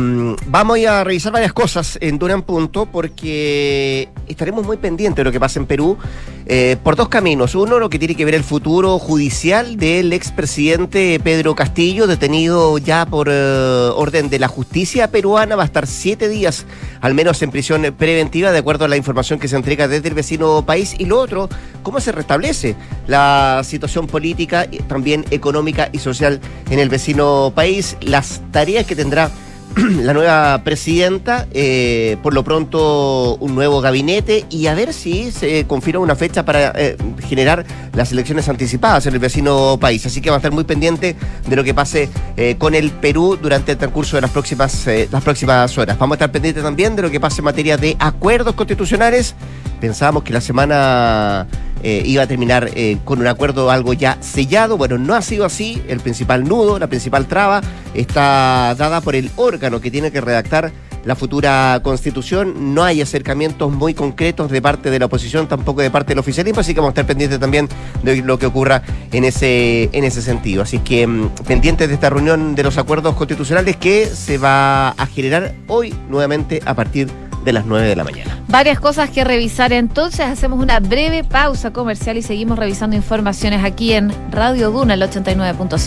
vamos 0.47 0.79
a 0.85 1.03
revisar 1.05 1.31
varias 1.31 1.53
cosas 1.53 1.97
en 2.01 2.19
Duna 2.19 2.33
en 2.33 2.41
Punto 2.41 2.85
porque 2.85 4.09
estaremos 4.27 4.65
muy 4.65 4.75
pendientes 4.75 5.17
de 5.17 5.23
lo 5.23 5.31
que 5.31 5.39
pasa 5.39 5.59
en 5.59 5.65
Perú 5.65 5.97
eh, 6.45 6.77
por 6.83 6.95
dos 6.95 7.09
caminos. 7.09 7.55
Uno, 7.55 7.79
lo 7.79 7.89
que 7.89 7.99
tiene 7.99 8.15
que 8.15 8.25
ver 8.25 8.35
el 8.35 8.43
futuro 8.43 8.99
judicial 8.99 9.77
del 9.77 10.13
expresidente 10.13 11.19
Pedro 11.23 11.55
Castillo, 11.55 12.07
detenido 12.07 12.77
ya 12.77 13.05
por 13.05 13.29
eh, 13.31 13.89
orden 13.95 14.29
de 14.29 14.39
la 14.39 14.47
justicia 14.47 15.09
peruana, 15.09 15.55
va 15.55 15.63
a 15.63 15.65
estar 15.65 15.87
siete 15.87 16.29
días 16.29 16.65
al 17.01 17.13
menos 17.13 17.41
en 17.41 17.51
prisión 17.51 17.83
preventiva, 17.97 18.51
de 18.51 18.59
acuerdo 18.59 18.85
a 18.85 18.87
la 18.87 18.97
información 18.97 19.39
que 19.39 19.47
se 19.47 19.55
entrega 19.55 19.87
desde 19.87 20.07
el 20.07 20.13
vecino 20.13 20.65
país. 20.65 20.95
Y 20.97 21.05
lo 21.05 21.19
otro, 21.19 21.49
cómo 21.81 21.99
se 21.99 22.11
restablece 22.11 22.75
la 23.07 23.61
situación 23.63 24.07
política, 24.07 24.67
también 24.87 25.25
económica 25.31 25.89
y 25.91 25.99
social 25.99 26.39
en 26.69 26.79
el 26.79 26.89
vecino 26.89 27.51
país, 27.55 27.97
las 28.01 28.41
tareas 28.51 28.85
que 28.85 28.95
tendrá 28.95 29.31
la 30.01 30.13
nueva 30.13 30.61
presidenta, 30.63 31.47
eh, 31.51 32.17
por 32.21 32.33
lo 32.33 32.43
pronto 32.43 33.37
un 33.39 33.55
nuevo 33.55 33.81
gabinete 33.81 34.45
y 34.49 34.67
a 34.67 34.75
ver 34.75 34.93
si 34.93 35.31
se 35.31 35.65
confirma 35.65 36.01
una 36.01 36.15
fecha 36.15 36.45
para 36.45 36.73
eh, 36.75 36.95
generar 37.27 37.65
las 37.93 38.11
elecciones 38.11 38.47
anticipadas 38.49 39.07
en 39.07 39.13
el 39.13 39.19
vecino 39.19 39.77
país. 39.79 40.05
Así 40.05 40.21
que 40.21 40.29
va 40.29 40.35
a 40.35 40.39
estar 40.39 40.51
muy 40.51 40.63
pendiente 40.63 41.15
de 41.47 41.55
lo 41.55 41.63
que 41.63 41.73
pase 41.73 42.09
eh, 42.37 42.55
con 42.59 42.75
el 42.75 42.91
Perú 42.91 43.37
durante 43.41 43.71
el 43.71 43.77
transcurso 43.79 44.15
de 44.15 44.21
las 44.21 44.31
próximas, 44.31 44.87
las 45.11 45.23
próximas 45.23 45.75
horas. 45.77 45.97
Vamos 45.97 46.15
a 46.15 46.17
estar 46.17 46.31
pendientes 46.31 46.63
también 46.63 46.95
de 46.95 47.01
lo 47.01 47.09
que 47.09 47.19
pase 47.19 47.41
en 47.41 47.45
materia 47.45 47.75
de 47.75 47.95
acuerdos 47.99 48.53
constitucionales. 48.53 49.33
Pensábamos 49.81 50.23
que 50.23 50.33
la 50.33 50.41
semana 50.41 51.47
eh, 51.83 52.01
iba 52.05 52.23
a 52.23 52.27
terminar 52.27 52.69
eh, 52.75 52.97
con 53.03 53.19
un 53.19 53.27
acuerdo 53.27 53.69
algo 53.69 53.93
ya 53.93 54.17
sellado. 54.21 54.77
Bueno, 54.77 54.97
no 54.97 55.13
ha 55.13 55.21
sido 55.21 55.45
así. 55.45 55.81
El 55.87 55.99
principal 55.99 56.43
nudo, 56.43 56.79
la 56.79 56.87
principal 56.87 57.27
traba, 57.27 57.61
está 57.93 58.73
dada 58.77 59.01
por 59.01 59.15
el 59.15 59.29
órgano 59.35 59.81
que 59.81 59.91
tiene 59.91 60.11
que 60.11 60.21
redactar 60.21 60.71
la 61.05 61.15
futura 61.15 61.79
constitución. 61.83 62.73
No 62.73 62.83
hay 62.83 63.01
acercamientos 63.01 63.71
muy 63.71 63.93
concretos 63.93 64.49
de 64.49 64.61
parte 64.61 64.89
de 64.89 64.99
la 64.99 65.05
oposición, 65.05 65.47
tampoco 65.47 65.81
de 65.81 65.91
parte 65.91 66.09
del 66.09 66.19
oficialismo, 66.19 66.61
así 66.61 66.73
que 66.73 66.79
vamos 66.79 66.91
a 66.91 66.93
estar 66.93 67.05
pendientes 67.05 67.39
también 67.39 67.67
de 68.03 68.17
lo 68.17 68.39
que 68.39 68.45
ocurra 68.45 68.81
en 69.11 69.23
ese, 69.23 69.89
en 69.91 70.03
ese 70.03 70.21
sentido. 70.21 70.63
Así 70.63 70.79
que 70.79 71.05
mm, 71.05 71.29
pendientes 71.47 71.87
de 71.87 71.93
esta 71.95 72.09
reunión 72.09 72.55
de 72.55 72.63
los 72.63 72.77
acuerdos 72.77 73.15
constitucionales 73.15 73.75
que 73.77 74.05
se 74.05 74.37
va 74.37 74.89
a 74.89 75.05
generar 75.05 75.53
hoy 75.67 75.93
nuevamente 76.09 76.61
a 76.65 76.73
partir 76.73 77.07
de 77.07 77.22
de 77.43 77.53
las 77.53 77.65
9 77.65 77.87
de 77.87 77.95
la 77.95 78.03
mañana. 78.03 78.39
Varias 78.47 78.79
cosas 78.79 79.09
que 79.09 79.23
revisar 79.23 79.73
entonces. 79.73 80.21
Hacemos 80.21 80.59
una 80.59 80.79
breve 80.79 81.23
pausa 81.23 81.71
comercial 81.71 82.17
y 82.17 82.21
seguimos 82.21 82.57
revisando 82.57 82.95
informaciones 82.95 83.63
aquí 83.63 83.93
en 83.93 84.11
Radio 84.31 84.71
Duna, 84.71 84.93
el 84.93 85.01
89.7. 85.01 85.79